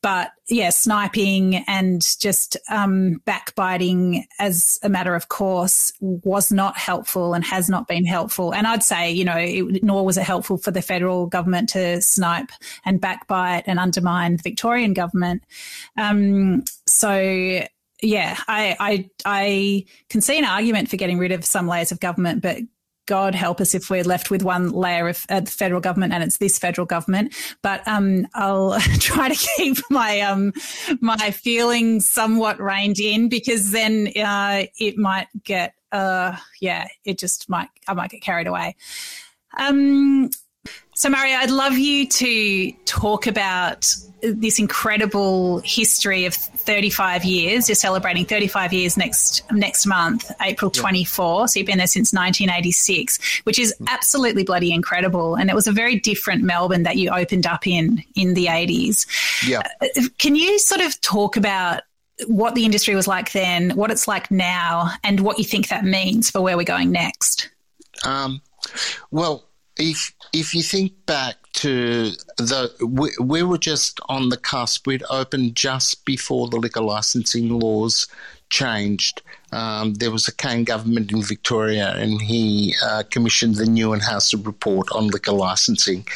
but 0.00 0.32
yeah, 0.48 0.70
sniping 0.70 1.56
and 1.66 2.02
just 2.20 2.56
um, 2.70 3.20
backbiting 3.24 4.26
as 4.38 4.78
a 4.82 4.88
matter 4.88 5.14
of 5.14 5.28
course 5.28 5.92
was 6.00 6.50
not 6.50 6.76
helpful 6.76 7.34
and 7.34 7.44
has 7.44 7.68
not 7.68 7.86
been 7.86 8.06
helpful. 8.06 8.54
And 8.54 8.66
I'd 8.66 8.82
say, 8.82 9.10
you 9.10 9.24
know, 9.24 9.36
it, 9.36 9.82
nor 9.82 10.04
was 10.04 10.16
it 10.16 10.24
helpful 10.24 10.56
for 10.56 10.70
the 10.70 10.82
federal 10.82 11.26
government 11.26 11.70
to 11.70 12.00
snipe 12.00 12.50
and 12.84 13.00
backbite 13.00 13.64
and 13.66 13.78
undermine 13.78 14.36
the 14.36 14.42
Victorian 14.42 14.94
government. 14.94 15.42
Um, 15.98 16.64
so 16.86 17.62
yeah, 18.02 18.36
I, 18.48 18.76
I 18.80 19.10
I 19.24 19.84
can 20.08 20.20
see 20.20 20.38
an 20.38 20.44
argument 20.44 20.88
for 20.88 20.96
getting 20.96 21.18
rid 21.18 21.32
of 21.32 21.44
some 21.44 21.66
layers 21.66 21.92
of 21.92 22.00
government, 22.00 22.42
but 22.42 22.58
God 23.06 23.34
help 23.34 23.60
us 23.60 23.74
if 23.74 23.90
we're 23.90 24.04
left 24.04 24.30
with 24.30 24.42
one 24.42 24.70
layer 24.70 25.08
of 25.08 25.24
uh, 25.28 25.40
the 25.40 25.50
federal 25.50 25.80
government 25.80 26.12
and 26.12 26.22
it's 26.22 26.38
this 26.38 26.58
federal 26.58 26.86
government. 26.86 27.34
But 27.62 27.86
um, 27.86 28.26
I'll 28.34 28.78
try 28.98 29.28
to 29.28 29.48
keep 29.56 29.78
my 29.90 30.20
um, 30.20 30.52
my 31.00 31.30
feelings 31.30 32.08
somewhat 32.08 32.60
reined 32.60 32.98
in 32.98 33.28
because 33.28 33.72
then 33.72 34.08
uh, 34.16 34.64
it 34.78 34.96
might 34.96 35.28
get 35.44 35.74
uh, 35.92 36.36
yeah, 36.60 36.88
it 37.04 37.18
just 37.18 37.48
might 37.48 37.68
I 37.86 37.94
might 37.94 38.10
get 38.10 38.22
carried 38.22 38.46
away. 38.46 38.76
Um, 39.56 40.30
so, 40.96 41.08
Mario, 41.08 41.36
I'd 41.36 41.50
love 41.50 41.76
you 41.76 42.08
to 42.08 42.72
talk 42.94 43.26
about 43.26 43.92
this 44.22 44.58
incredible 44.58 45.58
history 45.64 46.24
of 46.26 46.34
35 46.34 47.24
years. 47.24 47.68
You're 47.68 47.74
celebrating 47.74 48.24
35 48.24 48.72
years 48.72 48.96
next 48.96 49.42
next 49.50 49.84
month, 49.84 50.30
April 50.40 50.70
24. 50.70 51.48
So 51.48 51.58
you've 51.58 51.66
been 51.66 51.78
there 51.78 51.88
since 51.88 52.12
1986, 52.12 53.42
which 53.42 53.58
is 53.58 53.74
absolutely 53.88 54.44
bloody 54.44 54.72
incredible. 54.72 55.34
And 55.34 55.50
it 55.50 55.54
was 55.54 55.66
a 55.66 55.72
very 55.72 55.98
different 55.98 56.44
Melbourne 56.44 56.84
that 56.84 56.96
you 56.96 57.10
opened 57.10 57.46
up 57.46 57.66
in 57.66 58.02
in 58.14 58.34
the 58.34 58.46
80s. 58.46 59.06
Yeah. 59.46 59.62
Uh, 59.80 59.88
can 60.18 60.36
you 60.36 60.58
sort 60.60 60.80
of 60.80 60.98
talk 61.00 61.36
about 61.36 61.82
what 62.28 62.54
the 62.54 62.64
industry 62.64 62.94
was 62.94 63.08
like 63.08 63.32
then, 63.32 63.70
what 63.70 63.90
it's 63.90 64.06
like 64.06 64.30
now, 64.30 64.90
and 65.02 65.20
what 65.20 65.38
you 65.38 65.44
think 65.44 65.68
that 65.68 65.84
means 65.84 66.30
for 66.30 66.40
where 66.40 66.56
we're 66.56 66.62
going 66.62 66.92
next? 66.92 67.50
Um, 68.04 68.40
well, 69.10 69.48
if 69.76 70.14
if 70.32 70.54
you 70.54 70.62
think 70.62 70.92
back 71.06 71.43
to 71.54 72.10
the 72.36 72.70
we, 72.84 73.10
we, 73.20 73.42
were 73.42 73.58
just 73.58 74.00
on 74.08 74.28
the 74.28 74.36
cusp. 74.36 74.86
We'd 74.86 75.04
opened 75.08 75.56
just 75.56 76.04
before 76.04 76.48
the 76.48 76.56
liquor 76.56 76.80
licensing 76.80 77.48
laws 77.48 78.08
changed 78.50 79.22
um, 79.54 79.94
there 79.94 80.10
was 80.10 80.26
a 80.26 80.34
Cain 80.34 80.64
government 80.64 81.12
in 81.12 81.22
Victoria, 81.22 81.94
and 81.96 82.20
he 82.20 82.74
uh, 82.84 83.04
commissioned 83.10 83.54
the 83.54 83.64
Nieuwenhuysen 83.64 84.44
report 84.44 84.88
on 84.92 85.08
liquor 85.08 85.32
licensing. 85.32 86.06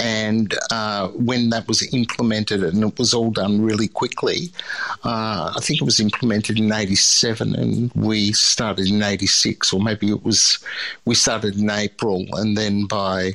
And 0.00 0.54
uh, 0.70 1.08
when 1.08 1.50
that 1.50 1.66
was 1.66 1.82
implemented, 1.92 2.62
and 2.62 2.84
it 2.84 2.98
was 2.98 3.12
all 3.12 3.30
done 3.30 3.62
really 3.62 3.88
quickly, 3.88 4.52
uh, 5.04 5.52
I 5.56 5.60
think 5.60 5.80
it 5.80 5.84
was 5.84 5.98
implemented 5.98 6.58
in 6.58 6.72
'87, 6.72 7.54
and 7.56 7.90
we 7.94 8.32
started 8.32 8.86
in 8.86 9.02
'86, 9.02 9.72
or 9.72 9.80
maybe 9.80 10.10
it 10.10 10.24
was 10.24 10.58
we 11.04 11.16
started 11.16 11.56
in 11.56 11.70
April, 11.70 12.26
and 12.34 12.56
then 12.56 12.86
by 12.86 13.32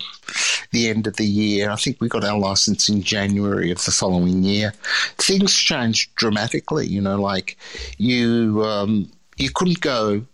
the 0.72 0.88
end 0.88 1.06
of 1.08 1.18
the 1.18 1.26
year, 1.26 1.70
I 1.70 1.76
think 1.76 2.00
we 2.00 2.08
got 2.08 2.24
our 2.24 2.40
license 2.40 2.88
in 2.88 3.02
January 3.02 3.72
of 3.72 3.84
the 3.84 3.92
following 3.92 4.44
year. 4.44 4.74
Things 5.18 5.54
changed 5.54 6.16
dramatically. 6.16 6.88
You 6.88 7.02
know, 7.02 7.20
like 7.20 7.58
you. 7.98 8.64
Um, 8.64 9.12
you 9.40 9.50
couldn't 9.50 9.82
go 9.82 10.26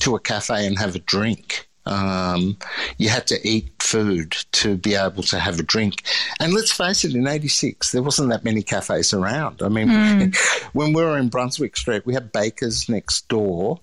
to 0.00 0.14
a 0.14 0.20
cafe 0.20 0.66
and 0.66 0.78
have 0.78 0.94
a 0.96 1.00
drink. 1.00 1.68
Um, 1.86 2.58
you 2.98 3.08
had 3.08 3.28
to 3.28 3.48
eat 3.48 3.70
food 3.80 4.32
to 4.52 4.76
be 4.76 4.94
able 4.94 5.22
to 5.24 5.38
have 5.38 5.60
a 5.60 5.62
drink. 5.62 6.02
And 6.40 6.52
let's 6.52 6.72
face 6.72 7.04
it, 7.04 7.14
in 7.14 7.28
86, 7.28 7.92
there 7.92 8.02
wasn't 8.02 8.30
that 8.30 8.42
many 8.42 8.62
cafes 8.62 9.14
around. 9.14 9.62
I 9.62 9.68
mean, 9.68 9.88
mm. 9.88 10.68
when 10.72 10.92
we 10.92 11.02
were 11.02 11.16
in 11.16 11.28
Brunswick 11.28 11.76
Street, 11.76 12.04
we 12.04 12.14
had 12.14 12.32
Baker's 12.32 12.88
next 12.88 13.28
door 13.28 13.80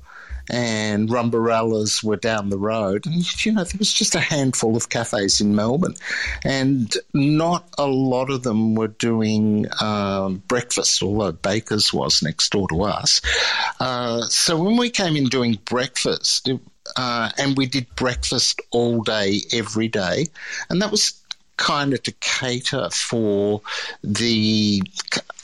and 0.50 1.10
Rhumbarellas 1.10 2.04
were 2.04 2.18
down 2.18 2.50
the 2.50 2.58
road. 2.58 3.06
And, 3.06 3.46
you 3.46 3.52
know, 3.52 3.64
there 3.64 3.80
was 3.80 3.94
just 3.94 4.16
a 4.16 4.20
handful 4.20 4.76
of 4.76 4.90
cafes 4.90 5.42
in 5.42 5.56
Melbourne, 5.56 5.96
and 6.44 6.94
not 7.14 7.68
a 7.78 7.88
lot 7.88 8.30
of 8.30 8.44
them 8.44 8.76
were 8.76 8.90
doing 8.90 9.68
um, 9.82 10.44
breakfast, 10.48 11.02
although 11.02 11.32
Baker's 11.32 11.94
was 11.94 12.22
next 12.22 12.52
door 12.52 12.68
to 12.70 12.84
us. 12.84 13.22
Uh, 13.80 14.22
so 14.24 14.62
when 14.62 14.78
we 14.78 14.90
came 14.90 15.16
in 15.16 15.26
doing 15.26 15.60
breakfast, 15.66 16.50
uh, 16.96 17.30
and 17.38 17.58
we 17.58 17.66
did 17.66 17.88
breakfast 17.96 18.62
all 18.72 19.02
day, 19.02 19.42
every 19.54 19.88
day, 19.88 20.28
and 20.70 20.82
that 20.82 20.92
was 20.92 21.14
kind 21.58 21.94
of 21.94 22.02
to 22.04 22.12
cater 22.14 22.90
for 22.90 23.62
the 24.04 24.82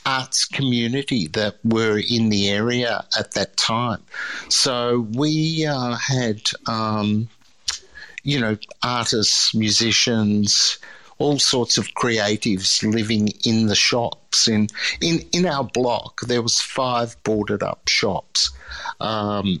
arts 0.06 0.44
community 0.44 1.26
that 1.28 1.56
were 1.64 1.98
in 1.98 2.28
the 2.28 2.48
area 2.48 3.04
at 3.18 3.32
that 3.32 3.56
time. 3.56 4.02
So 4.48 5.06
we 5.12 5.66
uh, 5.66 5.94
had, 5.96 6.42
um, 6.66 7.28
you 8.22 8.40
know, 8.40 8.56
artists, 8.82 9.54
musicians, 9.54 10.78
all 11.18 11.38
sorts 11.38 11.78
of 11.78 11.94
creatives 11.94 12.82
living 12.82 13.28
in 13.44 13.66
the 13.66 13.76
shops. 13.76 14.48
In 14.48 14.68
in 15.00 15.20
in 15.32 15.46
our 15.46 15.64
block, 15.64 16.22
there 16.22 16.42
was 16.42 16.60
five 16.60 17.16
boarded 17.24 17.62
up 17.62 17.88
shops. 17.88 18.50
Um, 19.00 19.60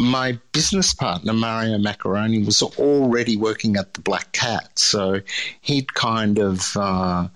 my 0.00 0.38
business 0.52 0.94
partner, 0.94 1.32
Mario 1.32 1.76
Maccarone, 1.76 2.46
was 2.46 2.62
already 2.62 3.36
working 3.36 3.76
at 3.76 3.94
the 3.94 4.00
Black 4.00 4.30
Cat. 4.32 4.78
So 4.78 5.20
he'd 5.60 5.92
kind 5.94 6.38
of, 6.38 6.76
uh, 6.76 7.28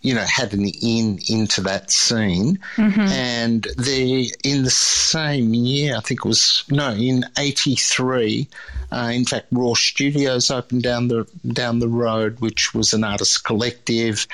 you 0.00 0.14
know, 0.14 0.24
had 0.24 0.54
an 0.54 0.66
in 0.82 1.18
into 1.28 1.60
that 1.62 1.90
scene. 1.90 2.58
Mm-hmm. 2.76 3.00
And 3.00 3.66
they, 3.76 4.30
in 4.44 4.62
the 4.62 4.70
same 4.70 5.54
year, 5.54 5.96
I 5.96 6.00
think 6.00 6.20
it 6.24 6.28
was, 6.28 6.64
no, 6.70 6.92
in 6.92 7.24
83, 7.36 8.48
uh, 8.90 9.10
in 9.12 9.24
fact, 9.24 9.48
Roar 9.50 9.76
Studios 9.76 10.50
opened 10.50 10.82
down 10.82 11.08
the 11.08 11.26
down 11.46 11.78
the 11.78 11.88
road, 11.88 12.40
which 12.40 12.72
was 12.72 12.94
an 12.94 13.04
artist 13.04 13.44
collective, 13.44 14.26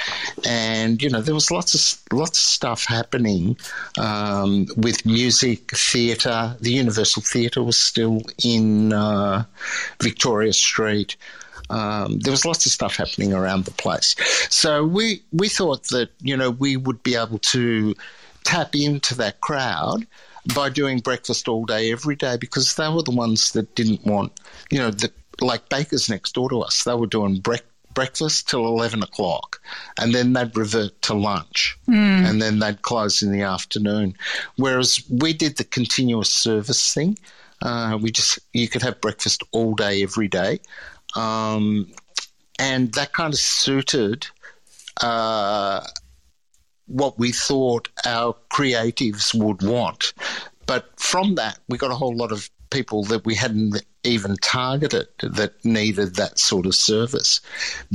and 0.46 1.02
you 1.02 1.10
know 1.10 1.20
there 1.20 1.34
was 1.34 1.50
lots 1.50 1.74
of 1.74 2.16
lots 2.16 2.38
of 2.38 2.44
stuff 2.44 2.84
happening 2.84 3.56
um, 3.98 4.68
with 4.76 5.04
music, 5.04 5.72
theatre. 5.72 6.56
The 6.60 6.70
Universal 6.70 7.22
Theatre 7.22 7.64
was 7.64 7.76
still 7.76 8.20
in 8.44 8.92
uh, 8.92 9.44
Victoria 10.00 10.52
Street. 10.52 11.16
Um, 11.70 12.18
there 12.18 12.30
was 12.30 12.44
lots 12.44 12.66
of 12.66 12.72
stuff 12.72 12.96
happening 12.96 13.32
around 13.32 13.64
the 13.64 13.70
place. 13.72 14.14
So 14.50 14.84
we 14.84 15.22
we 15.32 15.48
thought 15.48 15.84
that 15.88 16.10
you 16.20 16.36
know 16.36 16.50
we 16.50 16.76
would 16.76 17.02
be 17.02 17.16
able 17.16 17.38
to 17.38 17.94
tap 18.44 18.74
into 18.74 19.14
that 19.16 19.40
crowd 19.40 20.06
by 20.54 20.68
doing 20.68 20.98
breakfast 20.98 21.48
all 21.48 21.64
day 21.64 21.90
every 21.90 22.16
day 22.16 22.36
because 22.36 22.74
they 22.74 22.88
were 22.88 23.02
the 23.02 23.10
ones 23.10 23.52
that 23.52 23.74
didn't 23.74 24.04
want 24.04 24.32
you 24.70 24.78
know 24.78 24.90
the, 24.90 25.10
like 25.40 25.68
bakers 25.70 26.10
next 26.10 26.32
door 26.32 26.50
to 26.50 26.60
us 26.60 26.84
they 26.84 26.94
were 26.94 27.06
doing 27.06 27.38
breakfast 27.38 27.70
breakfast 27.94 28.48
till 28.48 28.66
11 28.66 29.02
o'clock 29.02 29.60
and 29.98 30.12
then 30.12 30.32
they'd 30.32 30.56
revert 30.56 31.00
to 31.02 31.14
lunch 31.14 31.78
mm. 31.88 31.94
and 31.94 32.42
then 32.42 32.58
they'd 32.58 32.82
close 32.82 33.22
in 33.22 33.32
the 33.32 33.42
afternoon 33.42 34.14
whereas 34.56 35.02
we 35.08 35.32
did 35.32 35.56
the 35.56 35.64
continuous 35.64 36.28
service 36.28 36.92
thing 36.92 37.16
uh, 37.62 37.96
we 38.00 38.10
just 38.10 38.40
you 38.52 38.68
could 38.68 38.82
have 38.82 39.00
breakfast 39.00 39.42
all 39.52 39.74
day 39.74 40.02
every 40.02 40.28
day 40.28 40.58
um, 41.14 41.90
and 42.58 42.92
that 42.92 43.12
kind 43.12 43.32
of 43.32 43.38
suited 43.38 44.26
uh, 45.00 45.84
what 46.86 47.18
we 47.18 47.32
thought 47.32 47.88
our 48.04 48.34
creatives 48.50 49.34
would 49.34 49.62
want. 49.62 50.12
But 50.66 50.88
from 50.98 51.34
that, 51.34 51.58
we 51.68 51.78
got 51.78 51.90
a 51.90 51.96
whole 51.96 52.16
lot 52.16 52.32
of 52.32 52.48
people 52.70 53.04
that 53.04 53.24
we 53.24 53.34
hadn't 53.34 53.84
even 54.02 54.36
targeted 54.36 55.06
that 55.22 55.64
needed 55.64 56.16
that 56.16 56.38
sort 56.38 56.66
of 56.66 56.74
service, 56.74 57.40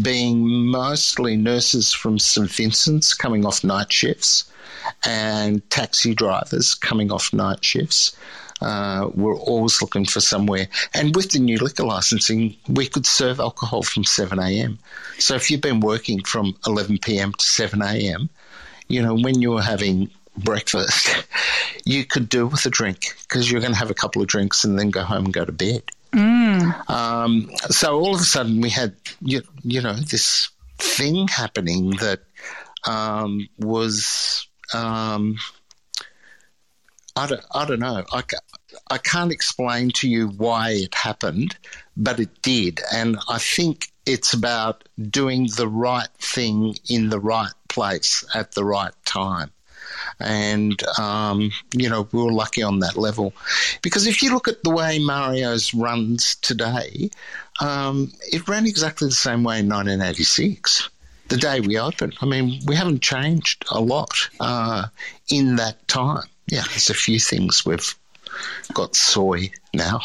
being 0.01 0.47
mostly 0.47 1.35
nurses 1.35 1.93
from 1.93 2.17
St 2.17 2.49
Vincent's 2.49 3.13
coming 3.13 3.45
off 3.45 3.63
night 3.63 3.91
shifts 3.91 4.51
and 5.05 5.67
taxi 5.69 6.15
drivers 6.15 6.73
coming 6.73 7.11
off 7.11 7.33
night 7.33 7.63
shifts 7.63 8.15
uh, 8.61 9.09
we're 9.13 9.37
always 9.37 9.81
looking 9.81 10.05
for 10.05 10.19
somewhere. 10.19 10.67
And 10.93 11.15
with 11.15 11.31
the 11.31 11.39
new 11.39 11.57
liquor 11.57 11.83
licensing, 11.83 12.55
we 12.67 12.87
could 12.87 13.05
serve 13.05 13.39
alcohol 13.39 13.83
from 13.83 14.03
7 14.03 14.39
a.m. 14.39 14.79
So 15.17 15.35
if 15.35 15.49
you've 15.49 15.61
been 15.61 15.79
working 15.79 16.23
from 16.23 16.55
11 16.67 16.99
p.m. 16.99 17.33
to 17.33 17.45
7 17.45 17.81
a.m., 17.81 18.29
you 18.87 19.01
know, 19.01 19.15
when 19.15 19.41
you're 19.41 19.61
having 19.61 20.09
breakfast, 20.37 21.25
you 21.85 22.05
could 22.05 22.27
do 22.29 22.47
with 22.47 22.65
a 22.65 22.69
drink 22.69 23.15
because 23.27 23.49
you're 23.49 23.61
going 23.61 23.73
to 23.73 23.79
have 23.79 23.91
a 23.91 23.95
couple 23.95 24.21
of 24.21 24.27
drinks 24.27 24.63
and 24.63 24.77
then 24.77 24.89
go 24.89 25.03
home 25.03 25.25
and 25.25 25.33
go 25.33 25.45
to 25.45 25.51
bed. 25.51 25.83
Mm. 26.11 26.89
Um, 26.89 27.51
so 27.69 27.99
all 27.99 28.15
of 28.15 28.21
a 28.21 28.25
sudden, 28.25 28.61
we 28.61 28.69
had 28.69 28.95
you, 29.21 29.43
you 29.63 29.79
know 29.79 29.93
this 29.93 30.49
thing 30.79 31.27
happening 31.27 31.91
that 31.97 32.21
um, 32.87 33.47
was 33.59 34.47
um, 34.73 35.37
I 37.15 37.27
don't, 37.27 37.41
I 37.53 37.65
don't 37.65 37.79
know. 37.79 38.05
I, 38.11 38.23
I 38.89 38.97
can't 38.97 39.31
explain 39.31 39.91
to 39.95 40.09
you 40.09 40.27
why 40.27 40.71
it 40.71 40.95
happened, 40.95 41.57
but 41.97 42.19
it 42.19 42.41
did. 42.41 42.81
And 42.93 43.17
I 43.27 43.39
think 43.39 43.91
it's 44.05 44.33
about 44.33 44.87
doing 45.09 45.49
the 45.55 45.67
right 45.67 46.09
thing 46.19 46.75
in 46.89 47.09
the 47.09 47.19
right 47.19 47.53
place 47.67 48.25
at 48.33 48.53
the 48.53 48.63
right 48.63 48.93
time. 49.05 49.51
And, 50.19 50.81
um, 50.97 51.51
you 51.73 51.89
know, 51.89 52.07
we 52.11 52.21
were 52.21 52.31
lucky 52.31 52.63
on 52.63 52.79
that 52.79 52.97
level. 52.97 53.33
Because 53.81 54.07
if 54.07 54.21
you 54.21 54.33
look 54.33 54.47
at 54.47 54.63
the 54.63 54.69
way 54.69 54.99
Mario's 54.99 55.73
runs 55.73 56.35
today, 56.35 57.09
um, 57.59 58.11
it 58.31 58.47
ran 58.47 58.65
exactly 58.65 59.07
the 59.07 59.13
same 59.13 59.43
way 59.43 59.59
in 59.59 59.69
1986 59.69 60.89
the 61.29 61.37
day 61.37 61.59
we 61.59 61.77
opened. 61.77 62.15
I 62.21 62.25
mean, 62.25 62.59
we 62.65 62.75
haven't 62.75 63.01
changed 63.01 63.63
a 63.71 63.79
lot 63.79 64.29
uh, 64.39 64.87
in 65.29 65.55
that 65.57 65.87
time. 65.87 66.27
Yeah, 66.49 66.63
there's 66.69 66.89
a 66.89 66.93
few 66.93 67.19
things 67.19 67.65
we've 67.65 67.95
got 68.73 68.95
soy 68.95 69.51
now. 69.73 70.01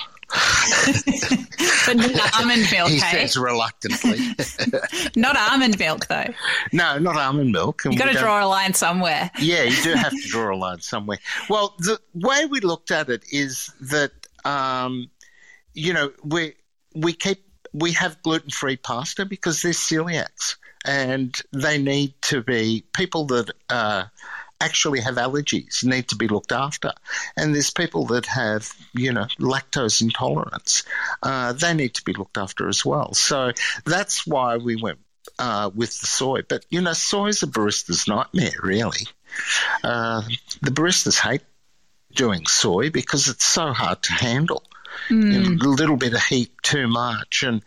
but 1.86 1.96
not 1.96 2.40
almond 2.40 2.66
milk. 2.70 2.88
He 2.94 2.98
hey? 2.98 3.26
says 3.26 3.36
reluctantly. 3.36 4.18
not 5.16 5.36
almond 5.36 5.78
milk, 5.78 6.06
though. 6.06 6.32
No, 6.72 6.98
not 6.98 7.16
almond 7.16 7.52
milk. 7.52 7.82
You've 7.84 7.96
got 7.96 8.12
to 8.12 8.18
draw 8.18 8.44
a 8.44 8.48
line 8.48 8.74
somewhere. 8.74 9.30
Yeah, 9.38 9.64
you 9.64 9.82
do 9.82 9.94
have 9.94 10.12
to 10.12 10.22
draw 10.28 10.54
a 10.54 10.56
line 10.56 10.80
somewhere. 10.80 11.18
Well, 11.48 11.74
the 11.78 12.00
way 12.14 12.46
we 12.46 12.60
looked 12.60 12.90
at 12.90 13.08
it 13.08 13.24
is 13.30 13.70
that, 13.80 14.12
um, 14.44 15.10
you 15.72 15.92
know, 15.92 16.12
we 16.24 16.54
we 16.94 17.12
keep 17.12 17.44
we 17.72 17.92
have 17.92 18.22
gluten 18.22 18.50
free 18.50 18.76
pasta 18.76 19.24
because 19.24 19.62
they're 19.62 19.72
celiacs 19.72 20.56
and 20.84 21.40
they 21.52 21.78
need 21.78 22.14
to 22.22 22.42
be 22.42 22.84
people 22.92 23.26
that. 23.26 23.50
Uh, 23.70 24.04
actually 24.64 25.00
have 25.00 25.16
allergies 25.16 25.84
need 25.84 26.08
to 26.08 26.16
be 26.16 26.28
looked 26.28 26.52
after. 26.52 26.92
And 27.36 27.54
there's 27.54 27.70
people 27.70 28.06
that 28.06 28.26
have, 28.26 28.70
you 28.94 29.12
know, 29.12 29.26
lactose 29.38 30.02
intolerance. 30.02 30.84
Uh, 31.22 31.52
they 31.52 31.74
need 31.74 31.94
to 31.94 32.04
be 32.04 32.12
looked 32.12 32.38
after 32.38 32.68
as 32.68 32.84
well. 32.84 33.14
So 33.14 33.52
that's 33.84 34.26
why 34.26 34.56
we 34.56 34.76
went 34.76 34.98
uh, 35.38 35.70
with 35.74 36.00
the 36.00 36.06
soy. 36.06 36.42
But, 36.48 36.64
you 36.70 36.80
know, 36.80 36.92
soy 36.92 37.28
is 37.28 37.42
a 37.42 37.46
barista's 37.46 38.08
nightmare, 38.08 38.60
really. 38.62 39.06
Uh, 39.82 40.22
the 40.62 40.70
baristas 40.70 41.18
hate 41.18 41.42
doing 42.14 42.46
soy 42.46 42.90
because 42.90 43.28
it's 43.28 43.44
so 43.44 43.72
hard 43.72 44.02
to 44.04 44.12
handle. 44.12 44.62
Mm. 45.08 45.32
You 45.32 45.56
know, 45.56 45.66
a 45.66 45.68
little 45.68 45.96
bit 45.96 46.14
of 46.14 46.22
heat 46.22 46.52
too 46.62 46.86
much 46.86 47.42
and 47.42 47.62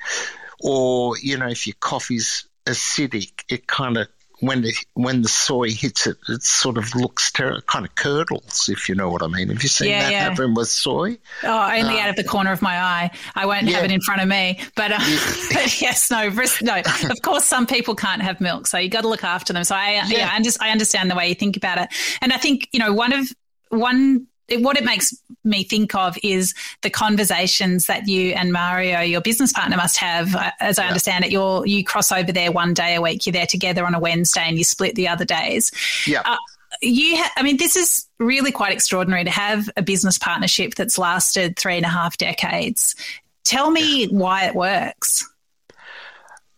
or 0.61 1.17
you 1.17 1.37
know 1.37 1.47
if 1.47 1.67
your 1.67 1.75
coffee's 1.79 2.47
acidic 2.65 3.43
it 3.49 3.67
kind 3.67 3.97
of 3.97 4.07
when 4.39 4.61
the 4.61 4.73
when 4.93 5.23
the 5.23 5.29
soy 5.29 5.71
hits 5.71 6.05
it, 6.05 6.17
it 6.29 6.43
sort 6.43 6.77
of 6.77 6.93
looks 6.95 7.31
ter- 7.31 7.61
kind 7.61 7.85
of 7.85 7.95
curdles, 7.95 8.69
if 8.69 8.87
you 8.87 8.95
know 8.95 9.09
what 9.09 9.23
I 9.23 9.27
mean. 9.27 9.49
Have 9.49 9.63
you 9.63 9.69
seen 9.69 9.89
yeah, 9.89 10.03
that 10.03 10.11
yeah. 10.11 10.29
happen 10.29 10.53
with 10.53 10.67
soy? 10.67 11.17
Oh, 11.43 11.71
only 11.71 11.99
uh, 11.99 12.03
out 12.03 12.09
of 12.09 12.15
the 12.15 12.23
corner 12.23 12.51
of 12.51 12.61
my 12.61 12.79
eye. 12.79 13.11
I 13.35 13.45
won't 13.45 13.65
yeah. 13.65 13.77
have 13.77 13.85
it 13.85 13.91
in 13.91 14.01
front 14.01 14.21
of 14.21 14.27
me, 14.27 14.59
but, 14.75 14.91
uh, 14.91 14.99
but 15.53 15.81
yes, 15.81 16.11
no, 16.11 16.29
no. 16.61 16.81
Of 17.09 17.21
course, 17.21 17.45
some 17.45 17.65
people 17.65 17.95
can't 17.95 18.21
have 18.21 18.39
milk, 18.41 18.67
so 18.67 18.77
you 18.77 18.89
got 18.89 19.01
to 19.01 19.07
look 19.07 19.23
after 19.23 19.53
them. 19.53 19.63
So 19.63 19.75
I, 19.75 20.03
yeah, 20.07 20.29
I, 20.31 20.41
just, 20.41 20.61
I 20.61 20.69
understand 20.69 21.09
the 21.09 21.15
way 21.15 21.29
you 21.29 21.35
think 21.35 21.57
about 21.57 21.79
it, 21.79 21.89
and 22.21 22.31
I 22.31 22.37
think 22.37 22.69
you 22.71 22.79
know 22.79 22.93
one 22.93 23.13
of 23.13 23.31
one 23.69 24.27
it, 24.47 24.61
what 24.61 24.77
it 24.77 24.83
makes 24.83 25.13
me 25.43 25.63
think 25.63 25.93
of 25.95 26.17
is 26.23 26.53
the 26.81 26.89
conversations 26.89 27.87
that 27.87 28.07
you 28.07 28.31
and 28.31 28.51
Mario, 28.51 29.01
your 29.01 29.21
business 29.21 29.51
partner, 29.51 29.77
must 29.77 29.97
have. 29.97 30.35
As 30.59 30.79
I 30.79 30.83
yeah. 30.83 30.87
understand 30.89 31.25
it, 31.25 31.31
you 31.31 31.65
you 31.65 31.83
cross 31.83 32.11
over 32.11 32.31
there 32.31 32.51
one 32.51 32.73
day 32.73 32.95
a 32.95 33.01
week. 33.01 33.25
You're 33.25 33.33
there 33.33 33.45
together 33.45 33.85
on 33.85 33.93
a 33.93 33.99
Wednesday, 33.99 34.43
and 34.45 34.57
you 34.57 34.63
split 34.63 34.95
the 34.95 35.07
other 35.07 35.25
days. 35.25 35.71
Yeah. 36.05 36.21
Uh, 36.25 36.37
you, 36.81 37.17
ha- 37.17 37.31
I 37.35 37.43
mean, 37.43 37.57
this 37.57 37.75
is 37.75 38.05
really 38.19 38.51
quite 38.51 38.71
extraordinary 38.71 39.23
to 39.23 39.31
have 39.31 39.69
a 39.77 39.81
business 39.81 40.17
partnership 40.17 40.75
that's 40.75 40.97
lasted 40.97 41.57
three 41.57 41.77
and 41.77 41.85
a 41.85 41.89
half 41.89 42.17
decades. 42.17 42.95
Tell 43.43 43.71
me 43.71 44.07
why 44.07 44.45
it 44.45 44.55
works. 44.55 45.27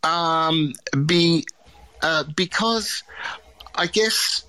Um, 0.03 0.73
be 1.05 1.45
uh, 2.01 2.23
because 2.35 3.03
I 3.75 3.87
guess 3.87 4.43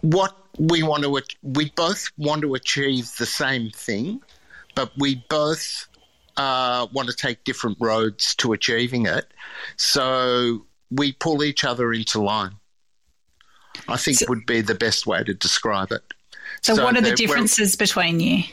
what 0.00 0.36
we 0.58 0.82
want 0.82 1.04
to 1.04 1.22
we 1.42 1.70
both 1.70 2.10
want 2.16 2.42
to 2.42 2.54
achieve 2.54 3.10
the 3.18 3.26
same 3.26 3.70
thing, 3.70 4.22
but 4.74 4.92
we 4.96 5.24
both 5.28 5.88
uh, 6.36 6.86
want 6.92 7.08
to 7.08 7.14
take 7.14 7.44
different 7.44 7.78
roads 7.80 8.34
to 8.36 8.52
achieving 8.52 9.06
it. 9.06 9.26
So 9.76 10.66
we 10.90 11.12
pull 11.12 11.42
each 11.42 11.64
other 11.64 11.92
into 11.92 12.22
line. 12.22 12.56
I 13.88 13.96
think 13.96 14.18
so, 14.18 14.26
would 14.28 14.46
be 14.46 14.62
the 14.62 14.74
best 14.74 15.06
way 15.06 15.22
to 15.22 15.34
describe 15.34 15.92
it. 15.92 16.02
So, 16.62 16.74
so 16.74 16.84
what 16.84 16.96
are 16.96 17.02
the 17.02 17.14
differences 17.14 17.76
between 17.76 18.20
you? 18.20 18.44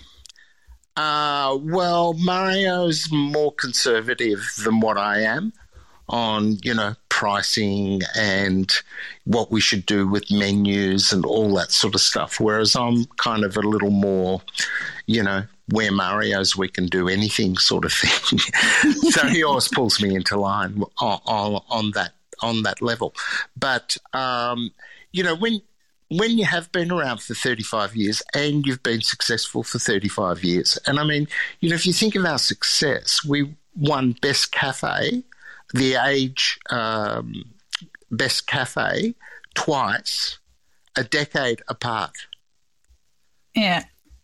Uh, 0.96 1.58
well, 1.62 2.14
Mario's 2.14 3.12
more 3.12 3.54
conservative 3.54 4.42
than 4.64 4.80
what 4.80 4.98
I 4.98 5.22
am 5.22 5.54
on, 6.08 6.58
you 6.62 6.74
know, 6.74 6.96
pricing 7.24 8.02
and 8.18 8.70
what 9.24 9.50
we 9.50 9.62
should 9.62 9.86
do 9.86 10.06
with 10.06 10.30
menus 10.30 11.14
and 11.14 11.26
all 11.26 11.54
that 11.54 11.72
sort 11.72 11.96
of 11.96 12.02
stuff. 12.02 12.38
Whereas 12.38 12.76
I'm 12.76 13.06
kind 13.16 13.46
of 13.46 13.56
a 13.56 13.62
little 13.62 13.92
more, 13.92 14.42
you 15.08 15.24
know, 15.24 15.44
where 15.70 15.90
Mario's 15.90 16.58
we 16.58 16.68
can 16.68 16.88
do 16.88 17.08
anything 17.08 17.56
sort 17.58 17.86
of 17.86 17.94
thing. 17.94 18.40
so 19.12 19.26
he 19.28 19.42
always 19.42 19.70
pulls 19.70 20.02
me 20.02 20.14
into 20.14 20.38
line 20.38 20.84
on, 20.98 21.20
on, 21.26 21.62
on 21.70 21.92
that 21.92 22.12
on 22.42 22.64
that 22.64 22.82
level. 22.82 23.14
But 23.56 23.96
um, 24.12 24.72
you 25.14 25.24
know, 25.24 25.34
when 25.34 25.62
when 26.10 26.38
you 26.38 26.44
have 26.44 26.74
been 26.74 26.92
around 26.92 27.22
for 27.22 27.36
35 27.36 27.96
years 27.96 28.22
and 28.34 28.66
you've 28.66 28.84
been 28.84 29.02
successful 29.02 29.64
for 29.64 29.80
35 29.80 30.44
years, 30.44 30.78
and 30.86 31.00
I 31.00 31.06
mean, 31.06 31.30
you 31.62 31.70
know, 31.70 31.76
if 31.76 31.86
you 31.86 31.94
think 31.94 32.16
of 32.16 32.26
our 32.26 32.38
success, 32.38 33.24
we 33.24 33.56
won 33.78 34.18
Best 34.22 34.52
Cafe 34.52 35.24
the 35.74 35.96
Age 35.96 36.60
um, 36.70 37.54
Best 38.12 38.48
Cafe 38.48 39.16
twice, 39.56 40.40
a 40.96 41.04
decade 41.04 41.62
apart. 41.68 42.16
Yeah. 43.56 43.84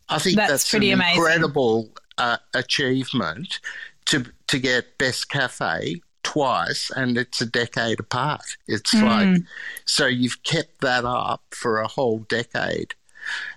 I 0.09 0.19
think 0.19 0.37
that's, 0.37 0.51
that's 0.51 0.69
pretty 0.69 0.91
an 0.91 0.99
amazing. 0.99 1.17
incredible 1.17 1.89
uh, 2.17 2.37
achievement 2.53 3.59
to 4.05 4.25
to 4.47 4.59
get 4.59 4.97
best 4.97 5.29
cafe 5.29 6.01
twice 6.23 6.91
and 6.95 7.17
it's 7.17 7.41
a 7.41 7.45
decade 7.45 7.99
apart. 7.99 8.57
It's 8.67 8.93
mm. 8.93 9.03
like 9.03 9.43
so 9.85 10.07
you've 10.07 10.43
kept 10.43 10.81
that 10.81 11.05
up 11.05 11.43
for 11.51 11.79
a 11.79 11.87
whole 11.87 12.19
decade. 12.29 12.95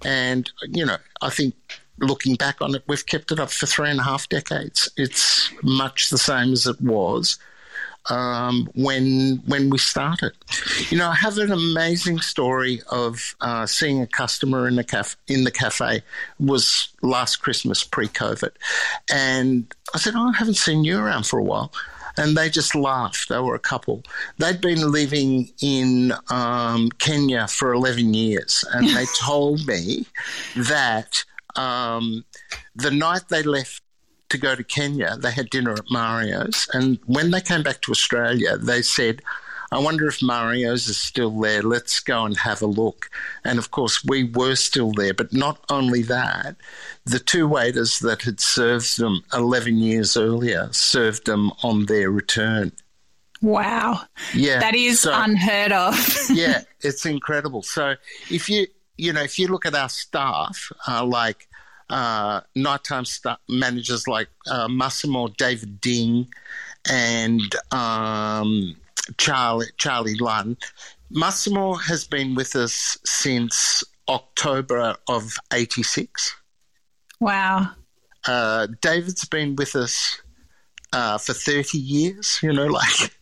And 0.04 0.50
you 0.68 0.84
know, 0.84 0.98
I 1.22 1.30
think 1.30 1.54
looking 1.98 2.34
back 2.34 2.60
on 2.60 2.74
it, 2.74 2.82
we've 2.86 3.06
kept 3.06 3.32
it 3.32 3.40
up 3.40 3.50
for 3.50 3.66
three 3.66 3.90
and 3.90 4.00
a 4.00 4.04
half 4.04 4.28
decades. 4.28 4.90
It's 4.96 5.50
much 5.62 6.10
the 6.10 6.18
same 6.18 6.52
as 6.52 6.66
it 6.66 6.80
was 6.80 7.38
um, 8.10 8.68
when 8.74 9.42
when 9.46 9.70
we 9.70 9.78
started. 9.78 10.32
You 10.90 10.98
know, 10.98 11.08
I 11.08 11.14
have 11.14 11.38
an 11.38 11.52
amazing 11.52 12.20
story 12.20 12.82
of 12.90 13.36
uh, 13.40 13.66
seeing 13.66 14.00
a 14.00 14.06
customer 14.06 14.68
in 14.68 14.76
the 14.76 14.84
cafe. 14.84 15.16
In 15.28 15.44
the 15.44 15.50
cafe 15.50 15.96
it 15.96 16.04
was 16.38 16.88
last 17.02 17.36
Christmas 17.36 17.84
pre-COVID, 17.84 18.50
and 19.12 19.74
I 19.94 19.98
said, 19.98 20.14
oh, 20.16 20.28
"I 20.28 20.36
haven't 20.36 20.56
seen 20.56 20.84
you 20.84 20.98
around 20.98 21.26
for 21.26 21.38
a 21.38 21.44
while." 21.44 21.72
And 22.18 22.36
they 22.36 22.50
just 22.50 22.74
laughed. 22.74 23.30
They 23.30 23.38
were 23.38 23.54
a 23.54 23.58
couple. 23.58 24.02
They'd 24.36 24.60
been 24.60 24.92
living 24.92 25.50
in 25.62 26.12
um, 26.28 26.90
Kenya 26.98 27.48
for 27.48 27.72
11 27.72 28.12
years. 28.12 28.66
And 28.74 28.86
they 28.88 29.06
told 29.18 29.66
me 29.66 30.04
that 30.54 31.24
um, 31.56 32.24
the 32.74 32.90
night 32.90 33.28
they 33.28 33.42
left 33.42 33.81
to 34.32 34.38
go 34.38 34.54
to 34.54 34.64
Kenya, 34.64 35.16
they 35.16 35.30
had 35.30 35.50
dinner 35.50 35.72
at 35.72 35.90
Mario's. 35.90 36.68
And 36.72 36.98
when 37.06 37.30
they 37.30 37.40
came 37.40 37.62
back 37.62 37.80
to 37.82 37.92
Australia, 37.92 38.56
they 38.56 38.82
said, 38.82 39.22
I 39.70 39.78
wonder 39.78 40.06
if 40.06 40.22
Mario's 40.22 40.86
is 40.88 40.98
still 40.98 41.30
there. 41.30 41.62
Let's 41.62 42.00
go 42.00 42.26
and 42.26 42.36
have 42.36 42.60
a 42.60 42.66
look. 42.66 43.08
And 43.44 43.58
of 43.58 43.70
course, 43.70 44.04
we 44.04 44.24
were 44.24 44.54
still 44.54 44.92
there. 44.92 45.14
But 45.14 45.32
not 45.32 45.64
only 45.70 46.02
that, 46.02 46.56
the 47.06 47.18
two 47.18 47.48
waiters 47.48 47.98
that 48.00 48.22
had 48.22 48.38
served 48.38 48.98
them 48.98 49.22
11 49.32 49.78
years 49.78 50.16
earlier 50.16 50.68
served 50.72 51.24
them 51.24 51.52
on 51.62 51.86
their 51.86 52.10
return. 52.10 52.72
Wow. 53.40 54.02
Yeah. 54.34 54.60
That 54.60 54.74
is 54.74 55.00
so, 55.00 55.12
unheard 55.14 55.72
of. 55.72 55.96
yeah, 56.30 56.62
it's 56.80 57.06
incredible. 57.06 57.62
So 57.62 57.94
if 58.30 58.50
you, 58.50 58.66
you 58.98 59.12
know, 59.12 59.22
if 59.22 59.38
you 59.38 59.48
look 59.48 59.64
at 59.64 59.74
our 59.74 59.88
staff, 59.88 60.70
uh, 60.86 61.04
like 61.04 61.48
uh, 61.92 62.40
nighttime 62.54 63.04
managers 63.48 64.08
like 64.08 64.28
uh, 64.50 64.66
Massimo 64.66 65.28
David 65.28 65.80
Ding 65.80 66.26
and 66.90 67.54
um, 67.70 68.74
Charlie 69.18 69.66
Charlie 69.76 70.16
Lunn. 70.16 70.56
Massimo 71.10 71.74
has 71.74 72.04
been 72.04 72.34
with 72.34 72.56
us 72.56 72.96
since 73.04 73.84
October 74.08 74.96
of 75.06 75.34
'86. 75.52 76.34
Wow. 77.20 77.70
Uh, 78.26 78.68
David's 78.80 79.24
been 79.26 79.54
with 79.56 79.76
us 79.76 80.20
uh, 80.92 81.18
for 81.18 81.34
30 81.34 81.76
years. 81.78 82.38
You 82.42 82.52
know, 82.52 82.66
like 82.80 83.12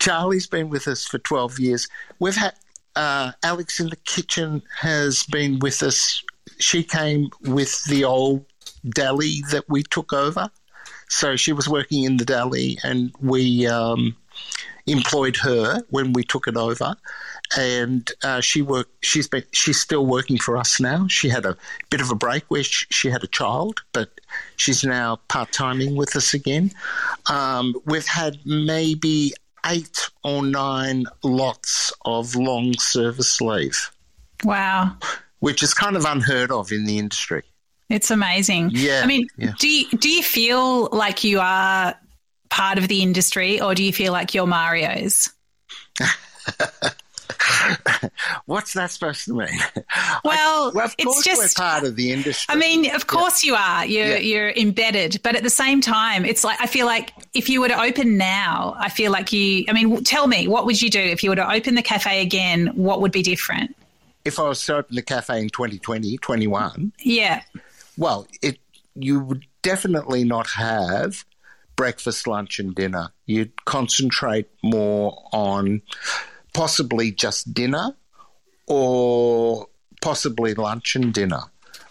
Charlie's 0.00 0.46
been 0.46 0.70
with 0.70 0.88
us 0.88 1.04
for 1.04 1.18
12 1.18 1.60
years. 1.60 1.88
We've 2.18 2.34
had 2.36 2.54
uh, 2.96 3.32
Alex 3.42 3.78
in 3.78 3.90
the 3.90 3.96
kitchen 3.96 4.62
has 4.78 5.22
been 5.24 5.58
with 5.58 5.82
us. 5.82 6.22
She 6.58 6.82
came 6.82 7.30
with 7.42 7.84
the 7.84 8.04
old 8.04 8.44
deli 8.88 9.42
that 9.50 9.64
we 9.68 9.82
took 9.82 10.12
over. 10.12 10.50
So 11.08 11.36
she 11.36 11.52
was 11.52 11.68
working 11.68 12.04
in 12.04 12.18
the 12.18 12.24
deli, 12.24 12.78
and 12.84 13.12
we 13.20 13.66
um, 13.66 14.16
employed 14.86 15.36
her 15.36 15.82
when 15.90 16.12
we 16.12 16.22
took 16.22 16.46
it 16.46 16.56
over, 16.56 16.94
and 17.56 18.10
uh, 18.22 18.40
she 18.40 18.62
worked. 18.62 18.92
She's 19.04 19.26
been 19.26 19.42
she's 19.52 19.80
still 19.80 20.06
working 20.06 20.38
for 20.38 20.56
us 20.56 20.78
now. 20.78 21.08
She 21.08 21.28
had 21.28 21.44
a 21.46 21.56
bit 21.90 22.00
of 22.00 22.10
a 22.10 22.14
break 22.14 22.44
where 22.48 22.62
she, 22.62 22.86
she 22.90 23.10
had 23.10 23.24
a 23.24 23.26
child, 23.26 23.80
but 23.92 24.20
she's 24.54 24.84
now 24.84 25.18
part 25.28 25.50
timing 25.50 25.96
with 25.96 26.14
us 26.14 26.32
again. 26.32 26.70
Um, 27.26 27.74
we've 27.86 28.06
had 28.06 28.38
maybe 28.44 29.32
eight 29.66 30.10
or 30.22 30.44
nine 30.44 31.06
lots 31.22 31.92
of 32.04 32.36
long 32.36 32.78
service 32.78 33.40
leave. 33.40 33.90
Wow. 34.44 34.96
Which 35.40 35.62
is 35.62 35.74
kind 35.74 35.96
of 35.96 36.04
unheard 36.04 36.50
of 36.52 36.70
in 36.70 36.84
the 36.84 36.98
industry. 36.98 37.42
It's 37.88 38.10
amazing. 38.10 38.70
Yeah. 38.72 39.00
I 39.02 39.06
mean, 39.06 39.28
yeah. 39.36 39.52
do 39.58 39.68
you, 39.68 39.88
do 39.88 40.08
you 40.08 40.22
feel 40.22 40.88
like 40.92 41.24
you 41.24 41.40
are 41.40 41.94
part 42.48 42.78
of 42.78 42.88
the 42.88 43.02
industry, 43.02 43.60
or 43.60 43.74
do 43.74 43.82
you 43.82 43.92
feel 43.92 44.12
like 44.12 44.32
you're 44.32 44.46
Mario's? 44.46 45.30
What's 48.46 48.74
that 48.74 48.90
supposed 48.90 49.24
to 49.26 49.34
mean? 49.34 49.48
Well, 50.24 50.68
I, 50.68 50.72
well 50.74 50.84
of 50.84 50.96
course 50.96 51.24
just, 51.24 51.40
we're 51.40 51.64
part 51.64 51.84
of 51.84 51.96
the 51.96 52.12
industry. 52.12 52.52
I 52.54 52.56
mean, 52.56 52.94
of 52.94 53.06
course 53.06 53.42
yeah. 53.42 53.50
you 53.50 53.56
are. 53.56 53.86
You're 53.86 54.06
yeah. 54.06 54.18
you're 54.18 54.50
embedded, 54.50 55.20
but 55.22 55.36
at 55.36 55.42
the 55.42 55.50
same 55.50 55.80
time, 55.80 56.24
it's 56.24 56.44
like 56.44 56.60
I 56.60 56.66
feel 56.66 56.86
like 56.86 57.12
if 57.32 57.48
you 57.48 57.60
were 57.60 57.68
to 57.68 57.80
open 57.80 58.16
now, 58.16 58.74
I 58.78 58.88
feel 58.88 59.12
like 59.12 59.32
you. 59.32 59.64
I 59.68 59.72
mean, 59.72 60.04
tell 60.04 60.26
me, 60.26 60.46
what 60.48 60.66
would 60.66 60.80
you 60.80 60.90
do 60.90 61.00
if 61.00 61.22
you 61.22 61.30
were 61.30 61.36
to 61.36 61.50
open 61.50 61.74
the 61.74 61.82
cafe 61.82 62.22
again? 62.22 62.68
What 62.74 63.00
would 63.00 63.12
be 63.12 63.22
different? 63.22 63.76
If 64.24 64.38
I 64.38 64.42
was 64.48 64.64
to 64.66 64.76
open 64.76 64.96
the 64.96 65.02
cafe 65.02 65.40
in 65.40 65.48
2020, 65.48 66.18
21, 66.18 66.92
yeah. 67.00 67.42
Well, 67.96 68.26
it 68.42 68.58
you 68.94 69.20
would 69.20 69.46
definitely 69.62 70.24
not 70.24 70.48
have 70.48 71.24
breakfast, 71.76 72.26
lunch, 72.26 72.58
and 72.58 72.74
dinner. 72.74 73.12
You'd 73.26 73.64
concentrate 73.64 74.48
more 74.62 75.22
on 75.32 75.82
possibly 76.52 77.10
just 77.10 77.54
dinner 77.54 77.94
or 78.66 79.66
possibly 80.02 80.54
lunch 80.54 80.96
and 80.96 81.12
dinner. 81.12 81.42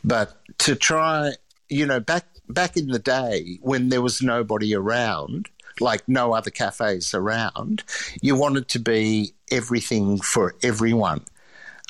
But 0.04 0.38
to 0.60 0.76
try, 0.76 1.32
you 1.70 1.86
know, 1.86 2.00
back 2.00 2.26
back 2.48 2.78
in 2.78 2.88
the 2.88 3.00
day 3.00 3.60
when 3.62 3.90
there 3.90 4.02
was 4.02 4.22
nobody 4.22 4.76
around, 4.76 5.50
like 5.80 6.08
no 6.08 6.34
other 6.34 6.50
cafes 6.50 7.14
around, 7.14 7.84
you 8.22 8.36
wanted 8.36 8.68
to 8.70 8.80
be 8.80 9.34
everything 9.52 10.20
for 10.20 10.56
everyone. 10.64 11.22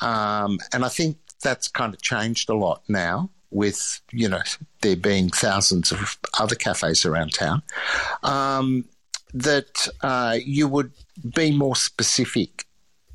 Um, 0.00 0.58
and 0.72 0.84
I 0.84 0.88
think 0.88 1.18
that's 1.42 1.68
kind 1.68 1.94
of 1.94 2.02
changed 2.02 2.48
a 2.50 2.54
lot 2.54 2.82
now 2.88 3.30
with 3.50 4.00
you 4.12 4.28
know 4.28 4.42
there 4.80 4.96
being 4.96 5.28
thousands 5.30 5.90
of 5.92 6.18
other 6.38 6.54
cafes 6.54 7.04
around 7.04 7.34
town, 7.34 7.62
um, 8.22 8.84
that 9.34 9.88
uh, 10.02 10.36
you 10.44 10.68
would 10.68 10.92
be 11.34 11.56
more 11.56 11.76
specific 11.76 12.64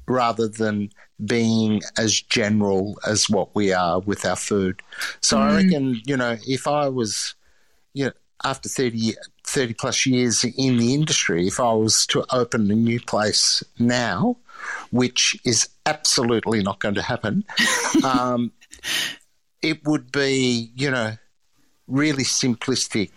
rather 0.07 0.47
than 0.47 0.89
being 1.25 1.81
as 1.97 2.21
general 2.21 2.99
as 3.07 3.29
what 3.29 3.55
we 3.55 3.71
are 3.71 3.99
with 4.01 4.25
our 4.25 4.35
food. 4.35 4.81
So 5.21 5.37
mm. 5.37 5.41
I 5.41 5.55
reckon 5.55 6.01
you 6.05 6.17
know 6.17 6.37
if 6.45 6.67
I 6.67 6.89
was 6.89 7.35
you 7.93 8.05
know 8.05 8.11
after 8.43 8.69
30, 8.69 9.15
30 9.43 9.73
plus 9.73 10.05
years 10.05 10.43
in 10.43 10.77
the 10.77 10.93
industry, 10.93 11.47
if 11.47 11.59
I 11.59 11.73
was 11.73 12.05
to 12.07 12.25
open 12.31 12.69
a 12.69 12.75
new 12.75 12.99
place 12.99 13.63
now, 13.79 14.37
which 14.91 15.39
is 15.45 15.69
absolutely 15.85 16.63
not 16.63 16.79
going 16.79 16.95
to 16.95 17.01
happen. 17.01 17.43
Um, 18.03 18.51
it 19.61 19.83
would 19.85 20.11
be, 20.11 20.69
you 20.75 20.91
know, 20.91 21.13
really 21.87 22.23
simplistic, 22.23 23.11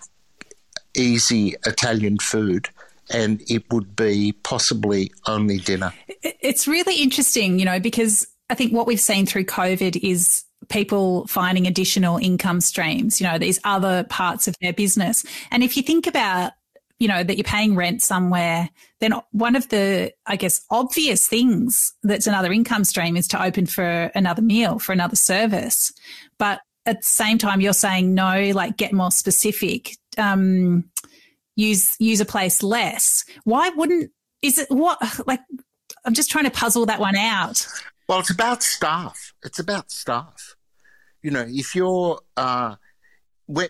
easy 0.97 1.57
Italian 1.67 2.19
food. 2.19 2.69
And 3.11 3.43
it 3.51 3.65
would 3.73 3.97
be 3.97 4.33
possibly 4.45 5.11
only 5.27 5.59
dinner. 5.59 5.93
It's 6.23 6.69
really 6.69 7.03
interesting, 7.03 7.59
you 7.59 7.65
know, 7.65 7.81
because 7.81 8.27
I 8.51 8.55
think 8.55 8.73
what 8.73 8.87
we've 8.87 9.01
seen 9.01 9.27
through 9.27 9.45
COVID 9.45 9.97
is 10.03 10.45
people 10.69 11.27
finding 11.27 11.67
additional 11.67 12.19
income 12.19 12.61
streams, 12.61 13.21
you 13.21 13.27
know, 13.27 13.39
these 13.39 13.59
other 13.65 14.05
parts 14.05 14.49
of 14.49 14.55
their 14.61 14.73
business. 14.73 15.25
And 15.51 15.63
if 15.63 15.77
you 15.77 15.83
think 15.83 16.07
about 16.07 16.53
you 16.99 17.07
know, 17.09 17.23
that 17.23 17.37
you're 17.37 17.45
paying 17.45 17.77
rent 17.77 18.03
somewhere, 18.03 18.69
then 19.01 19.13
one 19.31 19.55
of 19.55 19.69
the, 19.69 20.13
I 20.27 20.37
guess, 20.37 20.65
obvious 20.71 21.29
things 21.29 21.93
that's 22.03 22.27
another 22.27 22.53
income 22.53 22.85
stream 22.85 23.17
is 23.17 23.29
to 23.29 23.43
open 23.43 23.67
for 23.67 24.11
another 24.15 24.43
meal, 24.43 24.79
for 24.79 24.93
another 24.93 25.17
service. 25.17 25.93
But 26.39 26.61
at 26.87 27.03
the 27.03 27.09
same 27.09 27.39
time, 27.39 27.61
you're 27.61 27.73
saying 27.73 28.15
no, 28.15 28.51
like 28.55 28.77
get 28.77 28.93
more 28.93 29.13
specific, 29.13 29.97
um, 30.17 30.91
use, 31.55 31.95
use 32.01 32.21
a 32.21 32.25
place 32.25 32.63
less. 32.63 33.25
Why 33.45 33.69
wouldn't, 33.71 34.11
is 34.43 34.59
it 34.59 34.69
what, 34.71 34.99
like, 35.27 35.41
I'm 36.05 36.15
just 36.15 36.31
trying 36.31 36.45
to 36.45 36.51
puzzle 36.51 36.87
that 36.87 37.01
one 37.01 37.17
out. 37.17 37.67
Well, 38.09 38.21
it's 38.21 38.31
about 38.31 38.63
staff. 38.63 39.35
It's 39.45 39.59
about 39.59 39.91
staff. 39.91 40.57
You 41.23 41.31
know, 41.31 41.45
if 41.47 41.75
you're, 41.75 42.21
uh, 42.37 42.77
we 43.47 43.69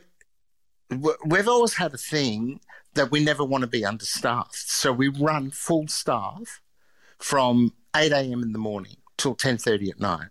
we've 1.27 1.49
always 1.49 1.75
had 1.75 1.93
a 1.93 1.99
thing 1.99 2.61
that 2.99 3.11
we 3.11 3.21
never 3.21 3.45
want 3.45 3.63
to 3.63 3.69
be 3.69 3.85
understaffed. 3.85 4.69
So 4.69 4.93
we 4.93 5.09
run 5.09 5.51
full 5.51 5.87
staff 5.87 6.61
from 7.19 7.73
8 7.95 8.13
a.m. 8.13 8.43
in 8.43 8.53
the 8.53 8.59
morning 8.59 8.97
till 9.17 9.35
10:30 9.35 9.91
at 9.91 10.01
night. 10.01 10.29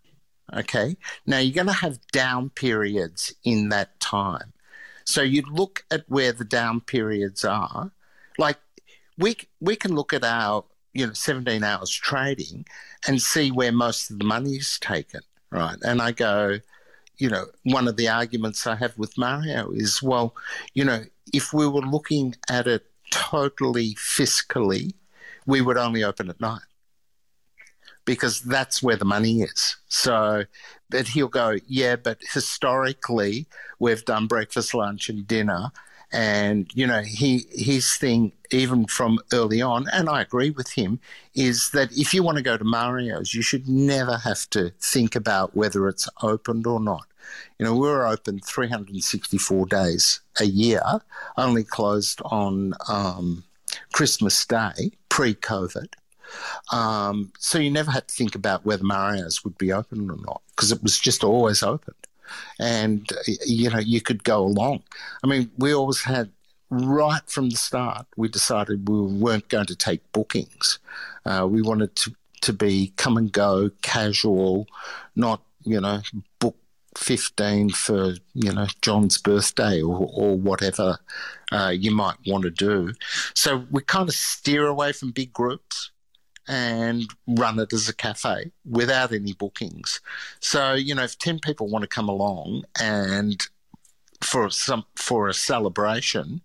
Okay. 0.54 0.98
Now 1.26 1.40
you're 1.40 1.56
going 1.56 1.68
to 1.68 1.74
have 1.74 2.00
down 2.12 2.50
periods 2.50 3.34
in 3.44 3.70
that 3.70 4.00
time. 4.00 4.54
So 5.04 5.22
you 5.22 5.44
look 5.50 5.86
at 5.90 6.04
where 6.08 6.34
the 6.34 6.46
down 6.46 6.82
periods 6.82 7.44
are. 7.46 7.92
Like 8.38 8.58
we 9.18 9.38
we 9.60 9.76
can 9.76 9.96
look 9.96 10.14
at 10.14 10.24
our 10.24 10.66
you 10.94 11.06
know, 11.06 11.14
17 11.14 11.64
hours 11.64 11.92
trading 11.92 12.66
and 13.08 13.22
see 13.22 13.52
where 13.52 13.72
most 13.72 14.10
of 14.10 14.18
the 14.20 14.26
money 14.26 14.54
is 14.54 14.80
taken, 14.80 15.22
right? 15.52 15.78
And 15.84 16.02
I 16.02 16.12
go, 16.12 16.60
you 17.18 17.30
know, 17.30 17.46
one 17.64 17.88
of 17.88 17.98
the 17.98 18.08
arguments 18.10 18.66
I 18.66 18.76
have 18.76 18.98
with 18.98 19.18
Mario 19.18 19.72
is, 19.72 20.02
well, 20.02 20.36
you 20.74 20.84
know, 20.84 21.04
if 21.34 21.54
we 21.54 21.68
were 21.68 21.82
looking 21.82 22.36
at 22.50 22.68
it 22.68 22.86
totally 23.12 23.96
fiscally, 23.96 24.94
we 25.46 25.62
would 25.62 25.78
only 25.78 26.04
open 26.04 26.30
at 26.30 26.42
night 26.42 26.62
because 28.06 28.42
that's 28.42 28.82
where 28.82 28.96
the 28.96 29.06
money 29.06 29.42
is. 29.42 29.78
So, 29.88 30.46
but 30.90 31.10
he'll 31.10 31.28
go, 31.28 31.58
yeah, 31.68 31.98
but 31.98 32.20
historically, 32.34 33.48
we've 33.80 34.06
done 34.06 34.28
breakfast, 34.28 34.74
lunch, 34.74 35.10
and 35.10 35.28
dinner 35.28 35.72
and 36.12 36.72
you 36.74 36.88
know, 36.88 37.02
he 37.02 37.46
his 37.52 37.96
thing, 37.96 38.32
even 38.50 38.86
from 38.86 39.20
early 39.34 39.62
on, 39.62 39.88
and 39.92 40.10
I 40.10 40.22
agree 40.22 40.52
with 40.52 40.72
him, 40.72 41.00
is 41.34 41.72
that 41.72 41.92
if 41.92 42.14
you 42.14 42.24
want 42.24 42.38
to 42.38 42.44
go 42.44 42.58
to 42.58 42.64
Mario's, 42.64 43.34
you 43.34 43.42
should 43.42 43.68
never 43.68 44.18
have 44.18 44.50
to 44.52 44.72
think 44.80 45.16
about 45.16 45.56
whether 45.56 45.88
it's 45.88 46.08
opened 46.22 46.66
or 46.66 46.80
not. 46.80 47.08
You 47.60 47.66
know, 47.66 47.74
we 47.74 47.88
were 47.88 48.08
open 48.08 48.40
364 48.40 49.66
days 49.66 50.22
a 50.40 50.46
year, 50.46 50.82
only 51.38 51.64
closed 51.64 52.22
on 52.26 52.74
um, 52.90 53.44
Christmas 53.94 54.46
Day, 54.46 54.92
pre-COVID. 55.10 55.94
Um, 56.72 57.32
so 57.40 57.58
you 57.58 57.72
never 57.72 57.92
had 57.92 58.08
to 58.08 58.14
think 58.14 58.36
about 58.36 58.66
whether 58.66 58.84
Mario's 58.84 59.44
would 59.44 59.58
be 59.58 59.72
open 59.72 60.10
or 60.10 60.18
not 60.26 60.42
because 60.50 60.72
it 60.72 60.84
was 60.84 61.00
just 61.00 61.24
always 61.24 61.64
open 61.64 61.94
and 62.60 63.10
you 63.46 63.70
know 63.70 63.80
you 63.80 64.02
could 64.02 64.24
go 64.24 64.44
along. 64.44 64.84
I 65.24 65.28
mean, 65.28 65.52
we 65.58 65.74
always 65.74 66.02
had 66.02 66.30
right 66.70 67.22
from 67.28 67.50
the 67.50 67.56
start. 67.56 68.06
We 68.16 68.28
decided 68.28 68.90
we 68.90 69.02
weren't 69.02 69.50
going 69.50 69.68
to 69.68 69.76
take 69.76 70.12
bookings. 70.12 70.80
Uh, 71.26 71.48
we 71.50 71.62
wanted 71.62 71.96
to 71.98 72.14
to 72.42 72.54
be 72.54 72.94
come 72.98 73.18
and 73.18 73.32
go, 73.32 73.72
casual, 73.82 74.68
not 75.16 75.42
you 75.64 75.80
know 75.82 76.02
book 76.40 76.56
15 76.98 77.70
for 77.70 78.16
you 78.34 78.52
know 78.52 78.68
John's 78.82 79.18
birthday 79.18 79.82
or, 79.82 80.10
or 80.14 80.38
whatever 80.38 80.98
uh, 81.52 81.72
you 81.74 81.92
might 81.92 82.18
want 82.26 82.44
to 82.44 82.50
do. 82.50 82.94
So 83.34 83.66
we 83.72 83.82
kind 83.84 84.10
of 84.10 84.16
steer 84.16 84.68
away 84.68 84.92
from 84.92 85.12
big 85.12 85.32
groups 85.32 85.92
and 86.48 87.04
run 87.28 87.60
it 87.60 87.74
as 87.74 87.90
a 87.90 87.96
cafe 87.96 88.52
without 88.66 89.12
any 89.12 89.34
bookings. 89.34 90.00
So, 90.40 90.74
you 90.74 90.96
know, 90.96 91.04
if 91.04 91.18
10 91.18 91.40
people 91.40 91.68
want 91.68 91.84
to 91.84 91.88
come 91.88 92.08
along 92.08 92.64
and 92.80 93.46
for 94.22 94.50
some 94.50 94.86
for 94.96 95.28
a 95.28 95.34
celebration 95.34 96.42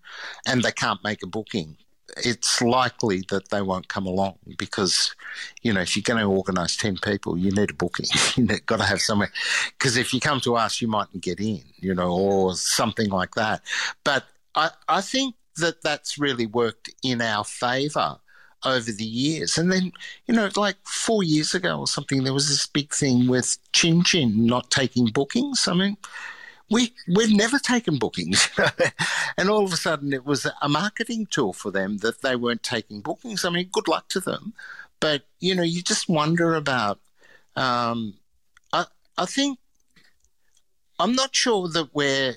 and 0.47 0.63
they 0.63 0.73
can't 0.73 1.03
make 1.05 1.23
a 1.23 1.27
booking, 1.27 1.77
it's 2.19 2.61
likely 2.61 3.25
that 3.31 3.49
they 3.51 3.63
won't 3.63 3.89
come 3.89 4.07
along 4.07 4.37
because, 4.59 5.15
you 5.63 5.73
know, 5.73 5.81
if 5.81 5.97
you're 5.97 6.03
going 6.03 6.21
to 6.21 6.31
organise 6.31 6.77
10 6.77 6.99
people, 6.99 7.39
you 7.39 7.51
need 7.51 7.71
a 7.71 7.75
booking. 7.75 8.07
You've 8.37 8.67
got 8.67 8.79
to 8.79 8.85
have 8.85 9.01
somewhere. 9.01 9.33
Because 9.79 9.97
if 9.97 10.13
you 10.13 10.21
come 10.21 10.41
to 10.41 10.57
us, 10.57 10.81
you 10.81 10.89
mightn't 10.89 11.23
get 11.23 11.41
in, 11.41 11.63
you 11.79 11.95
know, 11.95 12.11
or 12.13 12.55
something 12.55 13.09
like 13.09 13.35
that. 13.35 13.63
But 14.05 14.25
I, 14.55 14.71
I 14.89 15.01
think 15.01 15.35
that 15.57 15.83
that's 15.83 16.19
really 16.19 16.47
worked 16.47 16.91
in 17.03 17.21
our 17.21 17.45
favour 17.45 18.19
over 18.65 18.93
the 18.93 19.05
years. 19.05 19.59
And 19.59 19.73
then, 19.73 19.93
you 20.27 20.35
know, 20.35 20.49
like 20.57 20.77
four 20.85 21.23
years 21.23 21.55
ago 21.55 21.81
or 21.81 21.87
something, 21.87 22.25
there 22.25 22.35
was 22.35 22.49
this 22.49 22.67
big 22.67 22.93
thing 22.93 23.27
with 23.27 23.59
Chin 23.73 24.05
Chin 24.05 24.47
not 24.47 24.71
taking 24.71 25.07
bookings. 25.07 25.67
I 25.67 25.75
mean, 25.75 25.97
we 26.71 26.95
we've 27.15 27.35
never 27.35 27.59
taken 27.59 27.99
bookings, 27.99 28.49
and 29.37 29.49
all 29.49 29.65
of 29.65 29.73
a 29.73 29.77
sudden 29.77 30.13
it 30.13 30.25
was 30.25 30.47
a 30.61 30.69
marketing 30.69 31.27
tool 31.27 31.53
for 31.53 31.71
them 31.71 31.99
that 31.99 32.23
they 32.23 32.37
weren't 32.37 32.63
taking 32.63 33.01
bookings. 33.01 33.45
I 33.45 33.51
mean, 33.51 33.69
good 33.73 33.89
luck 33.89 34.09
to 34.11 34.21
them, 34.21 34.55
but 35.01 35.23
you 35.41 35.55
know, 35.55 35.63
you 35.63 35.83
just 35.83 36.09
wonder 36.09 36.55
about. 36.55 37.01
Um, 37.57 38.15
I 38.73 38.87
I 39.19 39.27
think 39.27 39.59
I'm 40.99 41.15
not 41.15 41.35
sure 41.35 41.69
that 41.69 41.95
we're 41.95 42.37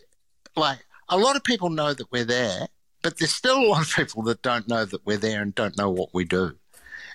like 0.55 0.85
a 1.09 1.17
lot 1.17 1.35
of 1.35 1.43
people 1.43 1.69
know 1.69 1.93
that 1.93 2.11
we're 2.11 2.25
there, 2.25 2.67
but 3.01 3.19
there's 3.19 3.33
still 3.33 3.59
a 3.59 3.67
lot 3.67 3.81
of 3.81 3.93
people 3.95 4.23
that 4.23 4.41
don't 4.41 4.67
know 4.67 4.85
that 4.85 5.05
we're 5.05 5.17
there 5.17 5.41
and 5.41 5.53
don't 5.53 5.77
know 5.77 5.89
what 5.89 6.09
we 6.13 6.25
do. 6.25 6.55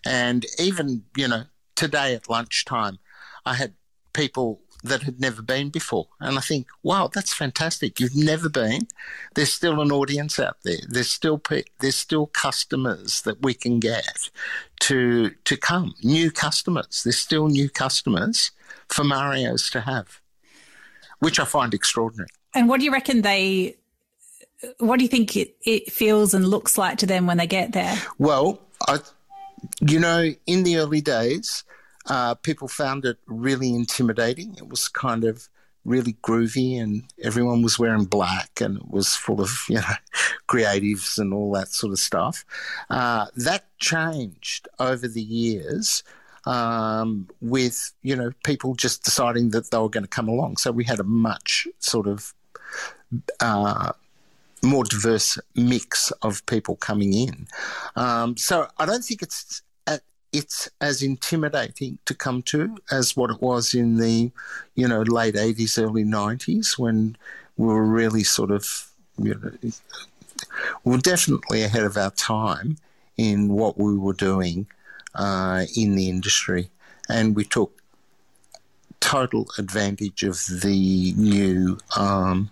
And 0.04 0.46
even, 0.58 1.04
you 1.16 1.28
know, 1.28 1.44
today 1.74 2.14
at 2.14 2.30
lunchtime, 2.30 2.98
I 3.44 3.54
had 3.54 3.74
people 4.12 4.60
that 4.82 5.02
had 5.02 5.20
never 5.20 5.42
been 5.42 5.70
before. 5.70 6.08
And 6.20 6.38
I 6.38 6.40
think, 6.40 6.66
wow, 6.82 7.10
that's 7.12 7.32
fantastic. 7.32 8.00
You've 8.00 8.16
never 8.16 8.48
been. 8.48 8.88
There's 9.34 9.52
still 9.52 9.80
an 9.80 9.92
audience 9.92 10.38
out 10.38 10.56
there. 10.62 10.78
There's 10.88 11.10
still 11.10 11.38
pe- 11.38 11.64
there's 11.80 11.96
still 11.96 12.26
customers 12.26 13.22
that 13.22 13.42
we 13.42 13.54
can 13.54 13.80
get 13.80 14.30
to 14.80 15.30
to 15.30 15.56
come. 15.56 15.94
New 16.02 16.30
customers. 16.30 17.02
There's 17.04 17.18
still 17.18 17.48
new 17.48 17.68
customers 17.68 18.50
for 18.88 19.04
Mario's 19.04 19.70
to 19.70 19.82
have, 19.82 20.20
which 21.18 21.38
I 21.38 21.44
find 21.44 21.74
extraordinary. 21.74 22.28
And 22.54 22.68
what 22.68 22.80
do 22.80 22.84
you 22.84 22.92
reckon 22.92 23.22
they 23.22 23.76
what 24.78 24.98
do 24.98 25.04
you 25.04 25.08
think 25.08 25.36
it, 25.36 25.56
it 25.64 25.92
feels 25.92 26.34
and 26.34 26.46
looks 26.46 26.76
like 26.76 26.98
to 26.98 27.06
them 27.06 27.26
when 27.26 27.38
they 27.38 27.46
get 27.46 27.72
there? 27.72 27.96
Well, 28.18 28.60
I, 28.88 28.98
you 29.80 29.98
know, 29.98 30.30
in 30.46 30.64
the 30.64 30.76
early 30.76 31.00
days, 31.00 31.64
uh, 32.10 32.34
people 32.34 32.66
found 32.66 33.04
it 33.04 33.18
really 33.26 33.72
intimidating. 33.72 34.56
It 34.56 34.68
was 34.68 34.88
kind 34.88 35.22
of 35.22 35.48
really 35.84 36.14
groovy, 36.24 36.78
and 36.82 37.04
everyone 37.22 37.62
was 37.62 37.78
wearing 37.78 38.04
black, 38.04 38.60
and 38.60 38.78
it 38.78 38.90
was 38.90 39.14
full 39.14 39.40
of 39.40 39.50
you 39.68 39.76
know 39.76 39.94
creatives 40.48 41.18
and 41.18 41.32
all 41.32 41.52
that 41.52 41.68
sort 41.68 41.92
of 41.92 42.00
stuff. 42.00 42.44
Uh, 42.90 43.26
that 43.36 43.64
changed 43.78 44.68
over 44.78 45.08
the 45.08 45.22
years. 45.22 46.02
Um, 46.46 47.28
with 47.42 47.92
you 48.02 48.16
know 48.16 48.32
people 48.44 48.74
just 48.74 49.04
deciding 49.04 49.50
that 49.50 49.70
they 49.70 49.76
were 49.76 49.90
going 49.90 50.04
to 50.04 50.08
come 50.08 50.28
along, 50.28 50.56
so 50.56 50.72
we 50.72 50.84
had 50.84 50.98
a 50.98 51.04
much 51.04 51.68
sort 51.78 52.06
of 52.08 52.34
uh, 53.40 53.92
more 54.62 54.84
diverse 54.84 55.38
mix 55.54 56.10
of 56.22 56.44
people 56.46 56.76
coming 56.76 57.12
in. 57.12 57.46
Um, 57.94 58.38
so 58.38 58.68
I 58.78 58.86
don't 58.86 59.04
think 59.04 59.20
it's 59.22 59.62
it's 60.32 60.68
as 60.80 61.02
intimidating 61.02 61.98
to 62.04 62.14
come 62.14 62.42
to 62.42 62.76
as 62.90 63.16
what 63.16 63.30
it 63.30 63.40
was 63.40 63.74
in 63.74 63.96
the 63.96 64.30
you 64.74 64.86
know 64.86 65.02
late 65.02 65.36
eighties, 65.36 65.78
early 65.78 66.04
nineties 66.04 66.78
when 66.78 67.16
we 67.56 67.66
were 67.66 67.84
really 67.84 68.24
sort 68.24 68.50
of 68.50 68.90
you 69.18 69.34
know 69.34 69.52
we 70.84 70.92
were 70.92 70.98
definitely 70.98 71.62
ahead 71.62 71.84
of 71.84 71.96
our 71.96 72.10
time 72.12 72.76
in 73.16 73.48
what 73.48 73.78
we 73.78 73.96
were 73.96 74.14
doing 74.14 74.66
uh, 75.14 75.64
in 75.76 75.94
the 75.94 76.08
industry, 76.08 76.70
and 77.08 77.36
we 77.36 77.44
took 77.44 77.82
total 79.00 79.46
advantage 79.58 80.22
of 80.22 80.44
the 80.62 81.12
new. 81.16 81.78
Um, 81.96 82.50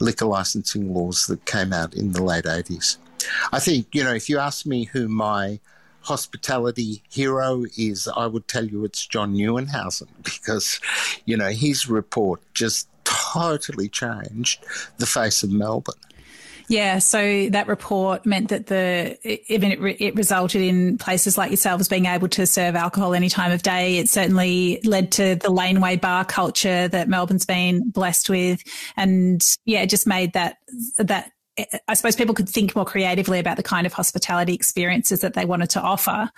liquor 0.00 0.24
licensing 0.24 0.92
laws 0.92 1.26
that 1.26 1.44
came 1.44 1.72
out 1.72 1.94
in 1.94 2.12
the 2.12 2.22
late 2.22 2.44
80s. 2.44 2.96
I 3.52 3.60
think, 3.60 3.94
you 3.94 4.02
know, 4.02 4.14
if 4.14 4.28
you 4.28 4.38
ask 4.38 4.66
me 4.66 4.84
who 4.84 5.08
my 5.08 5.60
hospitality 6.02 7.02
hero 7.10 7.64
is, 7.76 8.08
I 8.08 8.26
would 8.26 8.48
tell 8.48 8.64
you 8.64 8.84
it's 8.84 9.06
John 9.06 9.34
Nieuwenhuysen 9.34 10.08
because, 10.22 10.80
you 11.24 11.36
know, 11.36 11.48
his 11.48 11.88
report 11.88 12.40
just 12.54 12.88
totally 13.04 13.88
changed 13.88 14.64
the 14.98 15.06
face 15.06 15.42
of 15.42 15.50
Melbourne. 15.50 15.94
Yeah, 16.70 17.00
so 17.00 17.48
that 17.48 17.66
report 17.66 18.24
meant 18.24 18.50
that 18.50 18.68
the 18.68 19.18
even 19.52 19.72
it, 19.72 20.00
it, 20.00 20.14
resulted 20.14 20.62
in 20.62 20.98
places 20.98 21.36
like 21.36 21.50
yourselves 21.50 21.88
being 21.88 22.06
able 22.06 22.28
to 22.28 22.46
serve 22.46 22.76
alcohol 22.76 23.12
any 23.12 23.28
time 23.28 23.50
of 23.50 23.62
day. 23.62 23.98
It 23.98 24.08
certainly 24.08 24.80
led 24.84 25.10
to 25.12 25.34
the 25.34 25.50
laneway 25.50 25.96
bar 25.96 26.24
culture 26.24 26.86
that 26.86 27.08
Melbourne's 27.08 27.44
been 27.44 27.90
blessed 27.90 28.30
with, 28.30 28.62
and 28.96 29.44
yeah, 29.64 29.82
it 29.82 29.90
just 29.90 30.06
made 30.06 30.34
that 30.34 30.58
that 30.98 31.32
I 31.88 31.94
suppose 31.94 32.16
people 32.16 32.34
could 32.34 32.48
think 32.48 32.76
more 32.76 32.84
creatively 32.84 33.38
about 33.38 33.56
the 33.56 33.62
kind 33.62 33.86
of 33.86 33.92
hospitality 33.92 34.54
experiences 34.54 35.20
that 35.20 35.34
they 35.34 35.44
wanted 35.44 35.70
to 35.70 35.80
offer. 35.80 36.30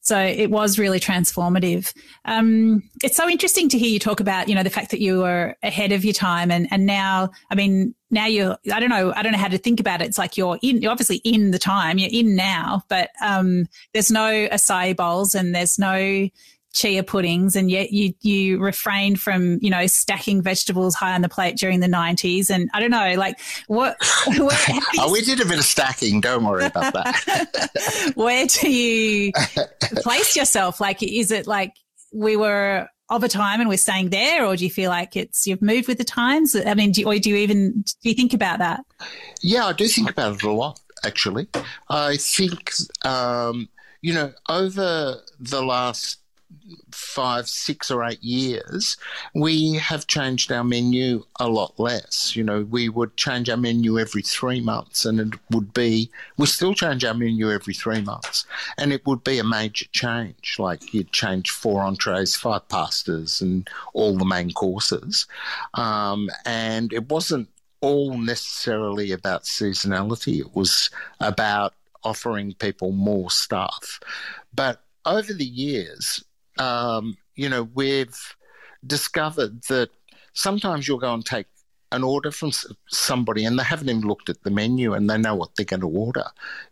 So 0.00 0.18
it 0.18 0.50
was 0.50 0.78
really 0.78 1.00
transformative. 1.00 1.92
Um, 2.24 2.82
it's 3.02 3.16
so 3.16 3.28
interesting 3.28 3.68
to 3.68 3.78
hear 3.78 3.90
you 3.90 3.98
talk 3.98 4.20
about, 4.20 4.48
you 4.48 4.54
know, 4.54 4.62
the 4.62 4.70
fact 4.70 4.90
that 4.92 5.00
you 5.00 5.18
were 5.18 5.54
ahead 5.62 5.92
of 5.92 6.02
your 6.02 6.14
time 6.14 6.50
and, 6.50 6.66
and 6.70 6.86
now, 6.86 7.30
I 7.50 7.54
mean, 7.54 7.94
now 8.10 8.24
you're, 8.24 8.56
I 8.72 8.80
don't 8.80 8.88
know, 8.88 9.12
I 9.14 9.22
don't 9.22 9.32
know 9.32 9.38
how 9.38 9.48
to 9.48 9.58
think 9.58 9.80
about 9.80 10.00
it. 10.00 10.06
It's 10.06 10.16
like 10.16 10.38
you're 10.38 10.58
in, 10.62 10.80
you're 10.80 10.92
obviously 10.92 11.16
in 11.24 11.50
the 11.50 11.58
time, 11.58 11.98
you're 11.98 12.08
in 12.10 12.36
now, 12.36 12.84
but, 12.88 13.10
um, 13.22 13.66
there's 13.92 14.10
no 14.10 14.48
acai 14.48 14.96
bowls 14.96 15.34
and 15.34 15.54
there's 15.54 15.78
no, 15.78 16.28
chia 16.78 17.02
puddings 17.02 17.56
and 17.56 17.70
yet 17.70 17.92
you 17.92 18.14
you 18.20 18.58
refrained 18.58 19.20
from 19.20 19.58
you 19.60 19.68
know 19.70 19.86
stacking 19.86 20.40
vegetables 20.40 20.94
high 20.94 21.14
on 21.14 21.22
the 21.22 21.28
plate 21.28 21.56
during 21.56 21.80
the 21.80 21.88
90s 21.88 22.50
and 22.50 22.70
i 22.72 22.78
don't 22.78 22.92
know 22.92 23.14
like 23.16 23.38
what 23.66 23.96
oh, 24.28 25.10
we 25.12 25.22
did 25.22 25.40
a 25.40 25.44
bit 25.44 25.58
of 25.58 25.64
stacking. 25.64 26.20
Don't 26.20 26.44
worry 26.44 26.66
about 26.66 26.92
that. 26.92 28.12
Where 28.14 28.46
do 28.46 28.70
you 28.70 29.32
place 29.96 30.36
yourself? 30.36 30.80
Like 30.80 31.02
is 31.02 31.30
it 31.30 31.46
like 31.46 31.74
we 32.12 32.36
were 32.36 32.88
of 33.10 33.24
a 33.24 33.28
time 33.28 33.60
and 33.60 33.68
we're 33.68 33.78
staying 33.78 34.10
there 34.10 34.44
or 34.44 34.54
do 34.54 34.64
you 34.64 34.70
feel 34.70 34.90
like 34.90 35.16
it's 35.16 35.46
you've 35.46 35.62
moved 35.62 35.88
with 35.88 35.98
the 35.98 36.04
times? 36.04 36.54
I 36.54 36.74
mean 36.74 36.92
do, 36.92 37.04
or 37.06 37.18
do 37.18 37.30
you 37.30 37.36
even 37.36 37.82
do 38.02 38.08
you 38.08 38.14
think 38.14 38.34
about 38.34 38.58
that? 38.58 38.84
Yeah 39.42 39.66
i 39.66 39.72
do 39.72 39.88
think 39.88 40.10
about 40.10 40.36
it 40.36 40.42
a 40.42 40.52
lot 40.52 40.78
actually. 41.04 41.48
I 41.88 42.16
think 42.16 42.72
um, 43.04 43.68
you 44.00 44.14
know, 44.14 44.32
over 44.48 45.16
the 45.40 45.62
last 45.62 46.18
five, 46.90 47.48
six, 47.48 47.90
or 47.90 48.04
eight 48.04 48.22
years, 48.22 48.96
we 49.34 49.74
have 49.74 50.06
changed 50.06 50.50
our 50.52 50.64
menu 50.64 51.24
a 51.40 51.48
lot 51.48 51.78
less. 51.78 52.34
You 52.34 52.44
know, 52.44 52.62
we 52.70 52.88
would 52.88 53.16
change 53.16 53.48
our 53.48 53.56
menu 53.56 53.98
every 53.98 54.22
three 54.22 54.60
months, 54.60 55.04
and 55.04 55.20
it 55.20 55.40
would 55.50 55.72
be, 55.72 56.10
we 56.36 56.46
still 56.46 56.74
change 56.74 57.04
our 57.04 57.14
menu 57.14 57.50
every 57.50 57.74
three 57.74 58.00
months, 58.00 58.46
and 58.78 58.92
it 58.92 59.06
would 59.06 59.24
be 59.24 59.38
a 59.38 59.44
major 59.44 59.86
change. 59.92 60.56
Like 60.58 60.92
you'd 60.94 61.12
change 61.12 61.50
four 61.50 61.82
entrees, 61.82 62.36
five 62.36 62.66
pastas, 62.68 63.40
and 63.40 63.68
all 63.92 64.16
the 64.16 64.24
main 64.24 64.52
courses. 64.52 65.26
Um, 65.74 66.28
and 66.44 66.92
it 66.92 67.08
wasn't 67.08 67.48
all 67.80 68.18
necessarily 68.18 69.12
about 69.12 69.44
seasonality, 69.44 70.40
it 70.40 70.54
was 70.54 70.90
about 71.20 71.74
offering 72.04 72.54
people 72.54 72.92
more 72.92 73.30
stuff. 73.30 74.00
But 74.54 74.82
over 75.04 75.32
the 75.32 75.44
years, 75.44 76.24
um, 76.58 77.16
you 77.34 77.48
know, 77.48 77.68
we've 77.74 78.16
discovered 78.86 79.62
that 79.64 79.90
sometimes 80.32 80.86
you'll 80.86 80.98
go 80.98 81.14
and 81.14 81.24
take 81.24 81.46
an 81.90 82.04
order 82.04 82.30
from 82.30 82.52
somebody 82.88 83.44
and 83.44 83.58
they 83.58 83.62
haven't 83.62 83.88
even 83.88 84.02
looked 84.02 84.28
at 84.28 84.42
the 84.42 84.50
menu 84.50 84.92
and 84.92 85.08
they 85.08 85.16
know 85.16 85.34
what 85.34 85.50
they're 85.56 85.64
going 85.64 85.80
to 85.80 85.88
order 85.88 86.24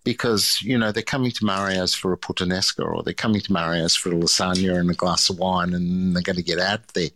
because, 0.04 0.60
you 0.60 0.76
know, 0.76 0.92
they're 0.92 1.02
coming 1.02 1.30
to 1.30 1.44
Mario's 1.44 1.94
for 1.94 2.12
a 2.12 2.18
puttanesca 2.18 2.84
or 2.84 3.02
they're 3.02 3.14
coming 3.14 3.40
to 3.40 3.52
Mario's 3.52 3.96
for 3.96 4.10
a 4.10 4.14
lasagna 4.14 4.78
and 4.78 4.90
a 4.90 4.94
glass 4.94 5.30
of 5.30 5.38
wine 5.38 5.72
and 5.72 6.14
they're 6.14 6.22
going 6.22 6.36
to 6.36 6.42
get 6.42 6.58
out 6.58 6.88
there. 6.88 7.08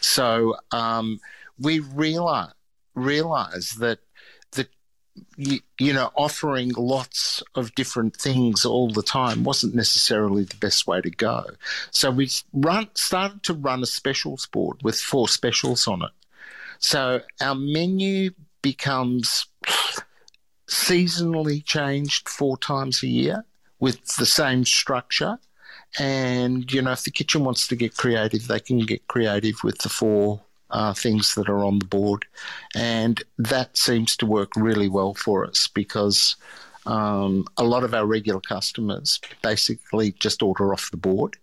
So 0.00 0.56
um, 0.70 1.18
we 1.58 1.80
realize, 1.80 2.52
realize 2.94 3.72
that 3.80 3.98
you, 5.36 5.60
you, 5.78 5.92
know, 5.92 6.10
offering 6.14 6.72
lots 6.76 7.42
of 7.54 7.74
different 7.74 8.16
things 8.16 8.64
all 8.64 8.90
the 8.90 9.02
time 9.02 9.44
wasn't 9.44 9.74
necessarily 9.74 10.44
the 10.44 10.56
best 10.56 10.86
way 10.86 11.00
to 11.00 11.10
go. 11.10 11.44
So 11.90 12.10
we 12.10 12.30
run 12.52 12.88
started 12.94 13.42
to 13.44 13.54
run 13.54 13.82
a 13.82 13.86
specials 13.86 14.46
board 14.46 14.78
with 14.82 14.98
four 14.98 15.28
specials 15.28 15.86
on 15.86 16.02
it. 16.02 16.10
So 16.78 17.20
our 17.40 17.54
menu 17.54 18.30
becomes 18.62 19.46
seasonally 20.68 21.64
changed 21.64 22.28
four 22.28 22.56
times 22.58 23.02
a 23.02 23.08
year 23.08 23.44
with 23.80 24.04
the 24.16 24.26
same 24.26 24.64
structure. 24.64 25.38
And, 25.98 26.70
you 26.70 26.82
know, 26.82 26.92
if 26.92 27.04
the 27.04 27.10
kitchen 27.10 27.44
wants 27.44 27.66
to 27.68 27.76
get 27.76 27.96
creative, 27.96 28.46
they 28.46 28.60
can 28.60 28.80
get 28.80 29.08
creative 29.08 29.64
with 29.64 29.78
the 29.78 29.88
four 29.88 30.42
uh, 30.70 30.92
things 30.94 31.34
that 31.34 31.48
are 31.48 31.64
on 31.64 31.78
the 31.78 31.86
board. 31.86 32.26
And 32.74 33.22
that 33.38 33.76
seems 33.76 34.16
to 34.18 34.26
work 34.26 34.52
really 34.56 34.88
well 34.88 35.14
for 35.14 35.46
us 35.46 35.68
because 35.68 36.36
um, 36.86 37.46
a 37.56 37.64
lot 37.64 37.84
of 37.84 37.94
our 37.94 38.06
regular 38.06 38.40
customers 38.40 39.20
basically 39.42 40.12
just 40.12 40.42
order 40.42 40.72
off 40.72 40.90
the 40.90 40.96
board 40.96 41.36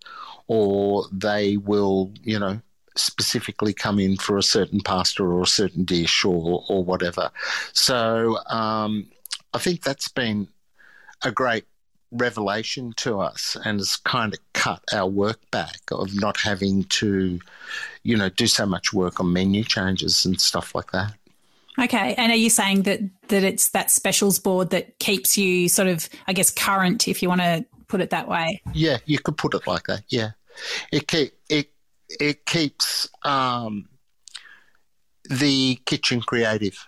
or 0.48 1.06
they 1.12 1.58
will, 1.58 2.12
you 2.24 2.40
know, 2.40 2.62
specifically 2.96 3.74
come 3.74 4.00
in 4.00 4.16
for 4.18 4.38
a 4.38 4.44
certain 4.44 4.80
pasta 4.80 5.24
or 5.24 5.42
a 5.42 5.48
certain 5.48 5.84
dish 5.84 6.24
or, 6.24 6.64
or 6.70 6.84
whatever. 6.84 7.30
So 7.74 8.38
um, 8.48 9.08
I 9.54 9.60
think 9.60 9.84
that's 9.84 10.08
been 10.08 10.48
a 11.24 11.32
great 11.32 11.66
revelation 12.18 12.94
to 12.98 13.20
us 13.20 13.58
and 13.66 13.80
has 13.80 13.96
kind 13.98 14.34
of 14.34 14.40
cut 14.54 14.82
our 14.94 15.08
work 15.08 15.40
back 15.52 15.80
of 15.92 16.16
not 16.16 16.38
having 16.38 16.84
to, 16.86 17.40
you 18.04 18.18
know, 18.18 18.30
do 18.30 18.48
so 18.48 18.66
much 18.66 18.94
work 18.94 19.20
on 19.20 19.34
menu 19.34 19.64
changes 19.64 20.26
and 20.26 20.40
stuff 20.40 20.74
like 20.76 20.92
that. 20.92 21.14
Okay. 21.80 22.16
And 22.16 22.32
are 22.32 22.38
you 22.38 22.50
saying 22.50 22.84
that 22.84 23.02
that 23.28 23.44
it's 23.44 23.70
that 23.70 23.92
specials 23.92 24.40
board 24.40 24.70
that 24.70 24.98
keeps 25.00 25.38
you 25.38 25.68
sort 25.68 25.88
of, 25.88 26.08
I 26.28 26.34
guess, 26.34 26.50
current, 26.50 27.08
if 27.08 27.22
you 27.22 27.30
want 27.30 27.42
to 27.42 27.66
put 27.88 28.02
it 28.02 28.12
that 28.12 28.28
way? 28.28 28.62
Yeah, 28.74 28.98
you 29.06 29.20
could 29.20 29.38
put 29.38 29.54
it 29.54 29.68
like 29.68 29.88
that. 29.88 30.04
Yeah, 30.08 30.32
it 30.92 31.08
keep, 31.08 31.34
it 31.50 31.72
it 32.20 32.46
keeps 32.46 33.10
um, 33.24 33.90
the 35.30 35.76
kitchen 35.86 36.22
creative 36.22 36.88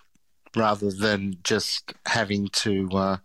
rather 0.56 0.90
than 0.90 1.36
just 1.44 1.92
having 2.06 2.48
to. 2.52 2.88
Uh, 2.90 3.16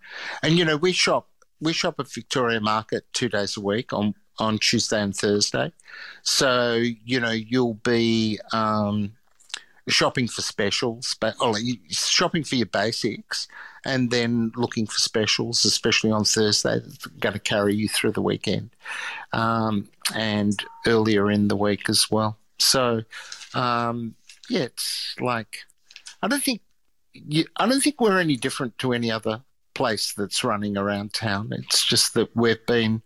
and 0.41 0.57
you 0.57 0.65
know, 0.65 0.77
we 0.77 0.91
shop 0.91 1.29
we 1.63 1.73
shop 1.73 1.99
at 1.99 2.11
Victoria 2.11 2.59
Market 2.59 3.05
two 3.13 3.29
days 3.29 3.57
a 3.57 3.61
week 3.61 3.93
on 3.93 4.13
on 4.39 4.57
Tuesday 4.57 5.01
and 5.01 5.15
Thursday. 5.15 5.71
So 6.23 6.75
you 7.05 7.19
know 7.19 7.31
you'll 7.31 7.75
be 7.75 8.39
um, 8.51 9.13
shopping 9.87 10.27
for 10.27 10.41
specials, 10.41 11.15
but 11.19 11.35
oh, 11.39 11.55
shopping 11.89 12.43
for 12.43 12.55
your 12.55 12.67
basics, 12.67 13.47
and 13.85 14.11
then 14.11 14.51
looking 14.55 14.85
for 14.85 14.97
specials, 14.97 15.65
especially 15.65 16.11
on 16.11 16.25
Thursday. 16.25 16.79
That's 16.79 17.05
going 17.07 17.33
to 17.33 17.39
carry 17.39 17.75
you 17.75 17.87
through 17.87 18.11
the 18.11 18.21
weekend, 18.21 18.71
um, 19.31 19.89
and 20.13 20.63
earlier 20.85 21.31
in 21.31 21.47
the 21.47 21.57
week 21.57 21.89
as 21.89 22.11
well. 22.11 22.37
So 22.59 23.03
um, 23.53 24.15
yeah, 24.49 24.63
it's 24.63 25.15
like 25.19 25.59
I 26.21 26.27
don't 26.27 26.43
think 26.43 26.61
you, 27.13 27.45
I 27.57 27.67
don't 27.67 27.81
think 27.81 28.01
we're 28.01 28.19
any 28.19 28.35
different 28.35 28.77
to 28.79 28.93
any 28.93 29.11
other 29.11 29.41
place 29.73 30.13
that's 30.13 30.43
running 30.43 30.77
around 30.77 31.13
town. 31.13 31.49
It's 31.51 31.85
just 31.85 32.13
that 32.13 32.35
we've 32.35 32.65
been 32.65 33.01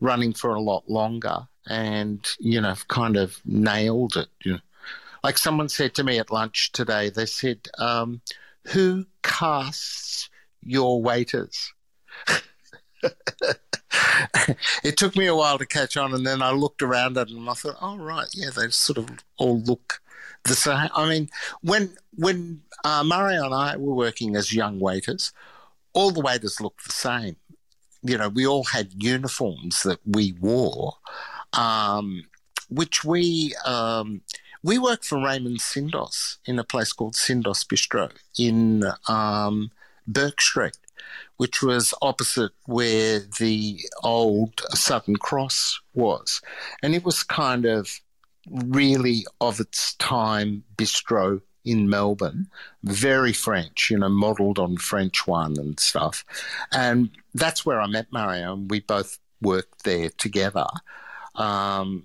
running 0.00 0.32
for 0.32 0.54
a 0.54 0.60
lot 0.60 0.88
longer 0.88 1.46
and, 1.66 2.26
you 2.38 2.60
know, 2.60 2.74
kind 2.88 3.16
of 3.16 3.40
nailed 3.44 4.16
it. 4.16 4.28
You 4.44 4.52
know. 4.54 4.60
Like 5.22 5.38
someone 5.38 5.68
said 5.68 5.94
to 5.94 6.04
me 6.04 6.18
at 6.18 6.30
lunch 6.30 6.72
today, 6.72 7.10
they 7.10 7.26
said, 7.26 7.68
um, 7.78 8.20
Who 8.68 9.06
casts 9.22 10.28
your 10.62 11.00
waiters? 11.02 11.72
it 14.84 14.96
took 14.96 15.16
me 15.16 15.26
a 15.26 15.34
while 15.34 15.58
to 15.58 15.66
catch 15.66 15.96
on, 15.96 16.14
and 16.14 16.26
then 16.26 16.42
I 16.42 16.50
looked 16.50 16.82
around 16.82 17.16
at 17.18 17.28
them 17.28 17.38
and 17.38 17.50
I 17.50 17.54
thought, 17.54 17.76
"Oh 17.80 17.96
right, 17.96 18.28
yeah, 18.32 18.50
they 18.50 18.68
sort 18.70 18.98
of 18.98 19.08
all 19.36 19.60
look 19.60 20.00
the 20.44 20.54
same." 20.54 20.88
I 20.94 21.08
mean, 21.08 21.28
when 21.62 21.96
when 22.14 22.62
uh, 22.84 23.04
Mario 23.04 23.44
and 23.44 23.54
I 23.54 23.76
were 23.76 23.94
working 23.94 24.36
as 24.36 24.54
young 24.54 24.80
waiters, 24.80 25.32
all 25.94 26.10
the 26.10 26.20
waiters 26.20 26.60
looked 26.60 26.84
the 26.84 26.92
same. 26.92 27.36
You 28.02 28.18
know, 28.18 28.28
we 28.28 28.46
all 28.46 28.64
had 28.64 29.02
uniforms 29.02 29.82
that 29.84 30.00
we 30.04 30.34
wore, 30.40 30.94
um, 31.54 32.24
which 32.68 33.04
we 33.04 33.54
um, 33.64 34.20
we 34.62 34.78
worked 34.78 35.06
for 35.06 35.24
Raymond 35.24 35.60
Sindos 35.60 36.38
in 36.44 36.58
a 36.58 36.64
place 36.64 36.92
called 36.92 37.14
Sindos 37.14 37.64
Bistro 37.64 38.10
in 38.38 38.84
um, 39.08 39.70
Bourke 40.06 40.40
Street, 40.40 40.76
which 41.38 41.62
was 41.62 41.94
opposite 42.02 42.52
where 42.66 43.20
the 43.38 43.80
old 44.02 44.60
Southern 44.70 45.16
Cross 45.16 45.80
was, 45.94 46.42
and 46.82 46.94
it 46.94 47.04
was 47.04 47.22
kind 47.22 47.64
of 47.64 48.00
really 48.50 49.26
of 49.40 49.60
its 49.60 49.94
time 49.94 50.64
bistro 50.76 51.40
in 51.64 51.88
Melbourne, 51.88 52.48
very 52.82 53.32
French, 53.32 53.90
you 53.90 53.98
know, 53.98 54.08
modelled 54.08 54.58
on 54.58 54.76
French 54.76 55.26
one 55.26 55.58
and 55.58 55.78
stuff. 55.80 56.24
And 56.72 57.10
that's 57.34 57.64
where 57.64 57.80
I 57.80 57.86
met 57.86 58.06
Mario, 58.10 58.52
and 58.52 58.70
we 58.70 58.80
both 58.80 59.18
worked 59.40 59.84
there 59.84 60.10
together. 60.10 60.66
Um, 61.34 62.04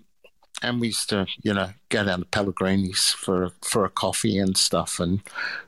and 0.61 0.81
we 0.81 0.87
used 0.87 1.09
to, 1.09 1.27
you 1.41 1.53
know, 1.53 1.69
go 1.89 2.03
down 2.03 2.19
to 2.19 2.25
Pellegrini's 2.25 3.11
for 3.11 3.51
for 3.61 3.85
a 3.85 3.89
coffee 3.89 4.37
and 4.37 4.57
stuff, 4.57 4.99
and 4.99 5.21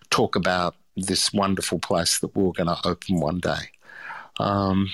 talk 0.10 0.36
about 0.36 0.76
this 0.96 1.34
wonderful 1.34 1.80
place 1.80 2.20
that 2.20 2.36
we 2.36 2.44
were 2.44 2.52
going 2.52 2.68
to 2.68 2.88
open 2.88 3.20
one 3.20 3.40
day. 3.40 3.72
Um, 4.40 4.90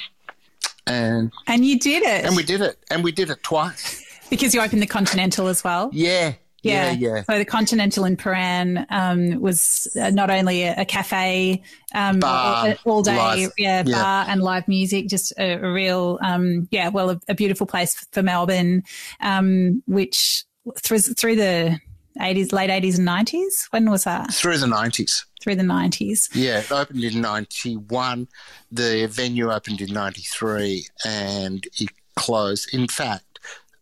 and 0.85 1.31
and 1.47 1.65
you 1.65 1.79
did 1.79 2.03
it, 2.03 2.25
and 2.25 2.35
we 2.35 2.43
did 2.43 2.61
it, 2.61 2.77
and 2.89 3.03
we 3.03 3.11
did 3.11 3.29
it 3.29 3.43
twice 3.43 4.03
because 4.29 4.53
you 4.53 4.61
opened 4.61 4.81
the 4.81 4.87
Continental 4.87 5.47
as 5.47 5.63
well. 5.63 5.89
Yeah, 5.93 6.33
yeah, 6.67 6.91
yeah, 6.91 7.15
yeah. 7.15 7.23
So 7.23 7.37
the 7.37 7.45
Continental 7.45 8.05
in 8.05 8.17
Prahran 8.17 8.85
um, 8.89 9.41
was 9.41 9.87
uh, 9.99 10.09
not 10.09 10.29
only 10.29 10.63
a, 10.63 10.81
a 10.81 10.85
cafe, 10.85 11.63
um, 11.93 12.19
bar, 12.19 12.75
all, 12.85 12.93
all, 12.93 13.03
day, 13.03 13.47
yeah, 13.57 13.83
yeah, 13.85 14.01
bar 14.01 14.25
and 14.27 14.41
live 14.41 14.67
music, 14.67 15.07
just 15.07 15.31
a, 15.37 15.53
a 15.53 15.71
real, 15.71 16.19
um, 16.21 16.67
yeah, 16.71 16.89
well, 16.89 17.11
a, 17.11 17.19
a, 17.29 17.35
beautiful 17.35 17.67
place 17.67 17.95
for 18.11 18.21
Melbourne, 18.21 18.83
um, 19.21 19.83
which 19.87 20.45
through 20.81 20.99
through 20.99 21.35
the 21.35 21.79
80s, 22.19 22.51
late 22.51 22.69
80s 22.69 22.97
and 22.97 23.07
90s. 23.07 23.67
When 23.71 23.89
was 23.89 24.03
that? 24.03 24.33
Through 24.33 24.57
the 24.57 24.67
90s. 24.67 25.23
Through 25.41 25.55
the 25.55 25.63
90s. 25.63 26.29
Yeah, 26.33 26.59
it 26.59 26.71
opened 26.71 27.03
in 27.03 27.21
91. 27.21 28.27
The 28.71 29.07
venue 29.07 29.51
opened 29.51 29.81
in 29.81 29.93
93 29.93 30.87
and 31.05 31.65
it 31.79 31.89
closed. 32.15 32.73
In 32.73 32.87
fact, 32.87 33.23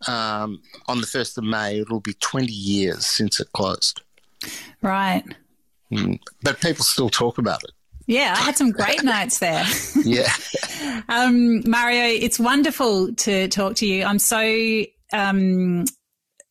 um, 0.08 0.62
on 0.88 1.02
the 1.02 1.08
1st 1.08 1.38
of 1.38 1.44
May, 1.44 1.80
it'll 1.80 2.00
be 2.00 2.14
20 2.14 2.52
years 2.52 3.06
since 3.06 3.40
it 3.40 3.52
closed. 3.54 4.02
Right. 4.82 5.24
Mm. 5.92 6.20
But 6.44 6.60
people 6.62 6.84
still 6.84 7.10
talk 7.10 7.38
about 7.38 7.64
it. 7.64 7.72
Yeah, 8.08 8.36
I 8.38 8.42
had 8.42 8.58
some 8.58 8.72
great 8.72 9.04
nights 9.04 9.40
there. 9.40 9.66
yeah. 10.04 10.32
um, 11.10 11.68
Mario, 11.68 12.04
it's 12.06 12.40
wonderful 12.40 13.14
to 13.16 13.48
talk 13.48 13.76
to 13.78 13.88
you. 13.88 14.04
I'm 14.04 14.20
so 14.20 14.84
um, 15.12 15.86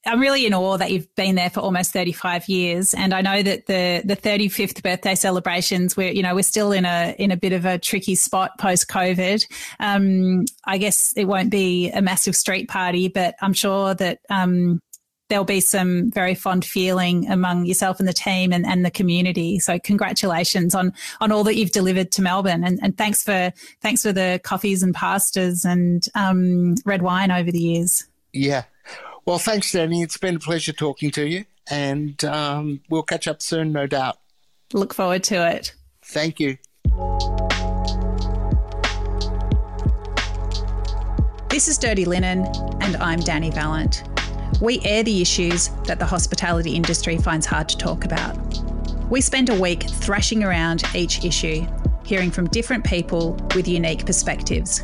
I'm 0.06 0.20
really 0.20 0.46
in 0.46 0.54
awe 0.54 0.76
that 0.76 0.90
you've 0.90 1.12
been 1.14 1.34
there 1.34 1.50
for 1.50 1.60
almost 1.60 1.92
35 1.92 2.48
years, 2.48 2.94
and 2.94 3.14
I 3.14 3.20
know 3.20 3.42
that 3.42 3.66
the 3.66 4.02
the 4.04 4.16
35th 4.16 4.82
birthday 4.82 5.14
celebrations, 5.14 5.96
we're 5.96 6.12
you 6.12 6.22
know 6.22 6.34
we're 6.34 6.42
still 6.42 6.72
in 6.72 6.84
a 6.84 7.14
in 7.18 7.30
a 7.30 7.36
bit 7.36 7.52
of 7.52 7.64
a 7.64 7.78
tricky 7.78 8.14
spot 8.14 8.58
post 8.58 8.88
COVID. 8.88 9.46
Um, 9.80 10.44
I 10.64 10.78
guess 10.78 11.12
it 11.16 11.24
won't 11.24 11.50
be 11.50 11.90
a 11.90 12.02
massive 12.02 12.36
street 12.36 12.68
party, 12.68 13.08
but 13.08 13.34
I'm 13.40 13.54
sure 13.54 13.94
that 13.94 14.18
um, 14.28 14.80
there'll 15.28 15.44
be 15.44 15.60
some 15.60 16.10
very 16.10 16.34
fond 16.34 16.64
feeling 16.64 17.30
among 17.30 17.64
yourself 17.64 17.98
and 17.98 18.08
the 18.08 18.12
team 18.12 18.52
and, 18.52 18.66
and 18.66 18.84
the 18.84 18.90
community. 18.90 19.58
So 19.58 19.78
congratulations 19.78 20.74
on 20.74 20.92
on 21.20 21.32
all 21.32 21.44
that 21.44 21.56
you've 21.56 21.72
delivered 21.72 22.12
to 22.12 22.22
Melbourne, 22.22 22.64
and, 22.64 22.78
and 22.82 22.96
thanks 22.96 23.22
for 23.22 23.52
thanks 23.80 24.02
for 24.02 24.12
the 24.12 24.40
coffees 24.44 24.82
and 24.82 24.94
pastas 24.94 25.64
and 25.64 26.06
um, 26.14 26.74
red 26.84 27.02
wine 27.02 27.30
over 27.30 27.50
the 27.50 27.58
years. 27.58 28.04
Yeah, 28.32 28.64
well, 29.26 29.38
thanks, 29.38 29.72
Dani. 29.72 30.02
It's 30.02 30.16
been 30.16 30.36
a 30.36 30.40
pleasure 30.40 30.72
talking 30.72 31.10
to 31.12 31.26
you, 31.26 31.44
and 31.70 32.22
um, 32.24 32.80
we'll 32.88 33.02
catch 33.02 33.26
up 33.26 33.40
soon, 33.40 33.72
no 33.72 33.86
doubt. 33.86 34.18
Look 34.72 34.92
forward 34.92 35.24
to 35.24 35.48
it. 35.48 35.74
Thank 36.02 36.40
you. 36.40 36.58
This 41.48 41.68
is 41.68 41.78
Dirty 41.78 42.04
Linen, 42.04 42.46
and 42.80 42.96
I'm 42.96 43.20
Dani 43.20 43.54
Valent. 43.54 44.02
We 44.60 44.80
air 44.84 45.02
the 45.02 45.22
issues 45.22 45.68
that 45.84 45.98
the 45.98 46.04
hospitality 46.04 46.74
industry 46.74 47.16
finds 47.16 47.46
hard 47.46 47.68
to 47.68 47.78
talk 47.78 48.04
about. 48.04 48.36
We 49.08 49.20
spend 49.20 49.48
a 49.50 49.54
week 49.54 49.84
thrashing 49.84 50.42
around 50.42 50.82
each 50.94 51.24
issue, 51.24 51.66
hearing 52.04 52.30
from 52.30 52.48
different 52.48 52.84
people 52.84 53.34
with 53.54 53.68
unique 53.68 54.04
perspectives. 54.04 54.82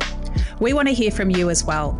We 0.59 0.73
want 0.73 0.87
to 0.87 0.93
hear 0.93 1.11
from 1.11 1.29
you 1.29 1.49
as 1.49 1.63
well. 1.63 1.99